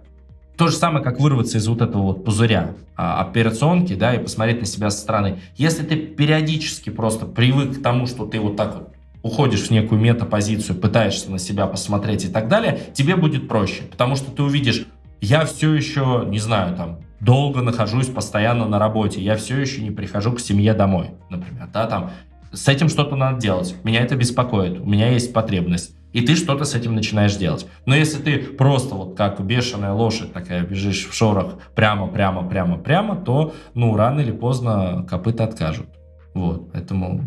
то 0.60 0.68
же 0.68 0.76
самое, 0.76 1.02
как 1.02 1.22
вырваться 1.22 1.58
из 1.58 1.70
вот 1.70 1.82
этого 1.82 2.02
вот 2.02 2.26
пузыря 2.26 2.76
а, 2.98 3.22
операционки, 3.22 3.96
да, 3.96 4.14
и 4.14 4.20
посмотреть 4.20 4.60
на 4.60 4.66
себя 4.66 4.90
со 4.90 4.98
стороны. 4.98 5.40
Если 5.56 5.86
ты 5.86 5.96
периодически 5.96 6.90
просто 6.90 7.26
привык 7.26 7.80
к 7.80 7.82
тому, 7.82 8.08
что 8.08 8.26
ты 8.26 8.42
вот 8.42 8.58
так 8.58 8.76
вот 8.76 8.90
уходишь 9.24 9.62
в 9.62 9.72
некую 9.72 10.02
метапозицию, 10.02 10.78
пытаешься 10.78 11.32
на 11.32 11.40
себя 11.40 11.66
посмотреть 11.66 12.26
и 12.26 12.28
так 12.28 12.50
далее, 12.50 12.78
тебе 12.94 13.16
будет 13.16 13.48
проще, 13.48 13.84
потому 13.84 14.18
что 14.18 14.32
ты 14.32 14.44
увидишь, 14.44 14.86
я 15.22 15.46
все 15.46 15.74
еще, 15.74 16.26
не 16.28 16.40
знаю, 16.40 16.76
там, 16.76 17.00
долго 17.22 17.62
нахожусь 17.62 18.08
постоянно 18.08 18.66
на 18.66 18.80
работе, 18.80 19.22
я 19.22 19.38
все 19.38 19.58
еще 19.58 19.82
не 19.82 19.92
прихожу 19.92 20.34
к 20.34 20.42
семье 20.42 20.74
домой, 20.74 21.12
например, 21.30 21.70
да, 21.74 21.88
там, 21.88 22.12
с 22.52 22.68
этим 22.68 22.90
что-то 22.90 23.16
надо 23.16 23.40
делать, 23.40 23.76
меня 23.86 24.02
это 24.02 24.18
беспокоит, 24.18 24.78
у 24.78 24.86
меня 24.86 25.10
есть 25.10 25.32
потребность. 25.32 25.96
И 26.12 26.22
ты 26.22 26.36
что-то 26.36 26.66
с 26.66 26.74
этим 26.74 26.96
начинаешь 26.96 27.36
делать. 27.36 27.68
Но 27.86 27.96
если 27.96 28.22
ты 28.22 28.40
просто 28.40 28.96
вот 28.96 29.16
как 29.16 29.40
бешеная 29.42 29.94
лошадь 29.94 30.34
такая 30.34 30.64
бежишь 30.64 31.08
в 31.08 31.14
шорах 31.14 31.58
прямо, 31.76 32.08
прямо, 32.08 32.48
прямо, 32.48 32.78
прямо, 32.78 33.16
то, 33.16 33.54
ну, 33.76 33.96
рано 33.96 34.22
или 34.22 34.32
поздно 34.32 35.06
копыта 35.08 35.44
откажут. 35.44 35.88
Вот, 36.34 36.72
поэтому... 36.72 37.26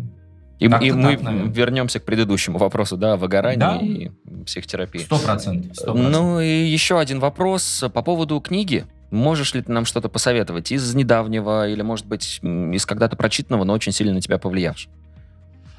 И, 0.59 0.65
и 0.65 0.67
мы 0.67 0.77
наверное. 0.77 1.45
вернемся 1.45 1.99
к 1.99 2.05
предыдущему 2.05 2.57
вопросу, 2.57 2.95
да, 2.95 3.17
выгорания 3.17 3.57
да? 3.57 3.77
и 3.77 4.11
психотерапии. 4.45 4.99
Сто 4.99 5.17
процентов. 5.17 5.77
Ну 5.93 6.39
и 6.39 6.65
еще 6.65 6.99
один 6.99 7.19
вопрос 7.19 7.83
по 7.93 8.01
поводу 8.01 8.39
книги. 8.39 8.85
Можешь 9.11 9.53
ли 9.53 9.61
ты 9.61 9.71
нам 9.71 9.85
что-то 9.85 10.09
посоветовать 10.09 10.71
из 10.71 10.95
недавнего 10.95 11.67
или, 11.67 11.81
может 11.81 12.07
быть, 12.07 12.39
из 12.41 12.85
когда-то 12.85 13.15
прочитанного, 13.15 13.63
но 13.63 13.73
очень 13.73 13.91
сильно 13.91 14.13
на 14.13 14.21
тебя 14.21 14.37
повлиявшего? 14.37 14.93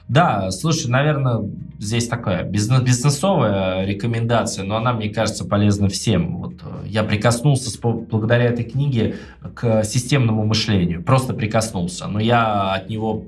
Да, 0.09 0.51
слушай, 0.51 0.89
наверное, 0.89 1.51
здесь 1.79 2.09
такая 2.09 2.45
бизнес 2.45 2.83
бизнесовая 2.83 3.87
рекомендация, 3.87 4.65
но 4.65 4.77
она, 4.77 4.93
мне 4.93 5.09
кажется, 5.09 5.47
полезна 5.47 5.89
всем. 5.89 6.37
Вот 6.39 6.55
э, 6.63 6.87
я 6.89 7.05
прикоснулся 7.05 7.71
с, 7.71 7.79
благодаря 7.79 8.45
этой 8.45 8.65
книге 8.65 9.17
к 9.55 9.83
системному 9.85 10.45
мышлению, 10.45 11.03
просто 11.03 11.33
прикоснулся, 11.33 12.07
но 12.07 12.21
я 12.21 12.75
от 12.75 12.91
него 12.91 13.25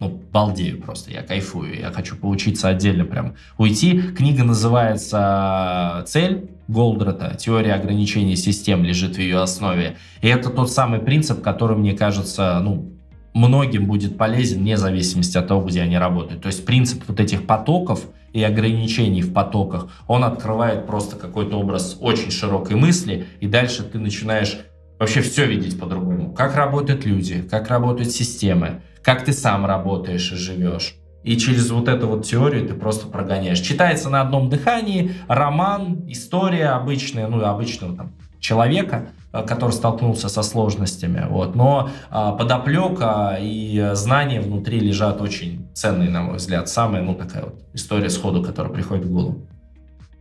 ну, 0.00 0.20
балдею 0.32 0.80
просто, 0.80 1.10
я 1.10 1.22
кайфую, 1.22 1.78
я 1.78 1.90
хочу 1.92 2.16
поучиться 2.16 2.68
отдельно 2.68 3.04
прям 3.04 3.34
уйти. 3.58 4.00
Книга 4.00 4.44
называется 4.44 6.04
«Цель», 6.06 6.48
Голдрата, 6.66 7.36
теория 7.38 7.74
ограничений 7.74 8.36
систем 8.36 8.84
лежит 8.84 9.16
в 9.16 9.18
ее 9.18 9.42
основе. 9.42 9.98
И 10.22 10.28
это 10.28 10.48
тот 10.48 10.70
самый 10.72 10.98
принцип, 10.98 11.42
который, 11.42 11.76
мне 11.76 11.92
кажется, 11.92 12.58
ну, 12.62 12.93
многим 13.34 13.86
будет 13.86 14.16
полезен 14.16 14.60
вне 14.60 14.76
зависимости 14.76 15.36
от 15.36 15.48
того, 15.48 15.66
где 15.66 15.82
они 15.82 15.98
работают. 15.98 16.42
То 16.42 16.46
есть 16.46 16.64
принцип 16.64 17.02
вот 17.06 17.20
этих 17.20 17.46
потоков 17.46 18.06
и 18.32 18.42
ограничений 18.42 19.22
в 19.22 19.32
потоках, 19.32 19.88
он 20.06 20.24
открывает 20.24 20.86
просто 20.86 21.16
какой-то 21.16 21.58
образ 21.58 21.98
очень 22.00 22.30
широкой 22.30 22.76
мысли, 22.76 23.26
и 23.40 23.46
дальше 23.46 23.82
ты 23.82 23.98
начинаешь 23.98 24.58
вообще 24.98 25.20
все 25.20 25.46
видеть 25.46 25.78
по-другому. 25.78 26.32
Как 26.32 26.56
работают 26.56 27.04
люди, 27.04 27.42
как 27.42 27.68
работают 27.68 28.10
системы, 28.10 28.82
как 29.02 29.24
ты 29.24 29.32
сам 29.32 29.66
работаешь 29.66 30.32
и 30.32 30.36
живешь. 30.36 30.94
И 31.24 31.36
через 31.38 31.70
вот 31.70 31.88
эту 31.88 32.06
вот 32.06 32.26
теорию 32.26 32.68
ты 32.68 32.74
просто 32.74 33.06
прогоняешь. 33.06 33.60
Читается 33.60 34.10
на 34.10 34.20
одном 34.20 34.50
дыхании 34.50 35.12
роман, 35.26 36.04
история 36.06 36.68
обычная, 36.68 37.28
ну, 37.28 37.42
обычного 37.42 37.96
там 37.96 38.12
человека, 38.40 39.08
который 39.42 39.72
столкнулся 39.72 40.28
со 40.28 40.42
сложностями. 40.42 41.26
Вот. 41.28 41.54
Но 41.54 41.90
а, 42.10 42.32
подоплека 42.32 43.36
и 43.40 43.90
знания 43.94 44.40
внутри 44.40 44.80
лежат 44.80 45.20
очень 45.20 45.68
ценные, 45.74 46.10
на 46.10 46.22
мой 46.22 46.36
взгляд. 46.36 46.68
Самая, 46.68 47.02
ну, 47.02 47.14
такая 47.14 47.44
вот 47.44 47.62
история 47.72 48.10
сходу, 48.10 48.42
которая 48.42 48.72
приходит 48.72 49.04
в 49.04 49.12
голову. 49.12 49.46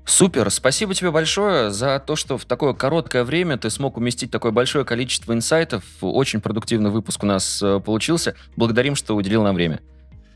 Супер, 0.05 0.49
спасибо 0.49 0.93
тебе 0.93 1.11
большое 1.11 1.71
за 1.71 1.97
то, 1.99 2.17
что 2.17 2.37
в 2.37 2.43
такое 2.43 2.73
короткое 2.73 3.23
время 3.23 3.57
ты 3.57 3.69
смог 3.69 3.95
уместить 3.95 4.31
такое 4.31 4.51
большое 4.51 4.83
количество 4.83 5.31
инсайтов. 5.31 5.83
Очень 6.01 6.41
продуктивный 6.41 6.89
выпуск 6.89 7.23
у 7.23 7.25
нас 7.25 7.61
э, 7.63 7.79
получился. 7.79 8.35
Благодарим, 8.57 8.95
что 8.95 9.15
уделил 9.15 9.43
нам 9.43 9.55
время. 9.55 9.79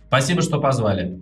Спасибо, 0.07 0.41
что 0.41 0.61
позвали. 0.61 1.21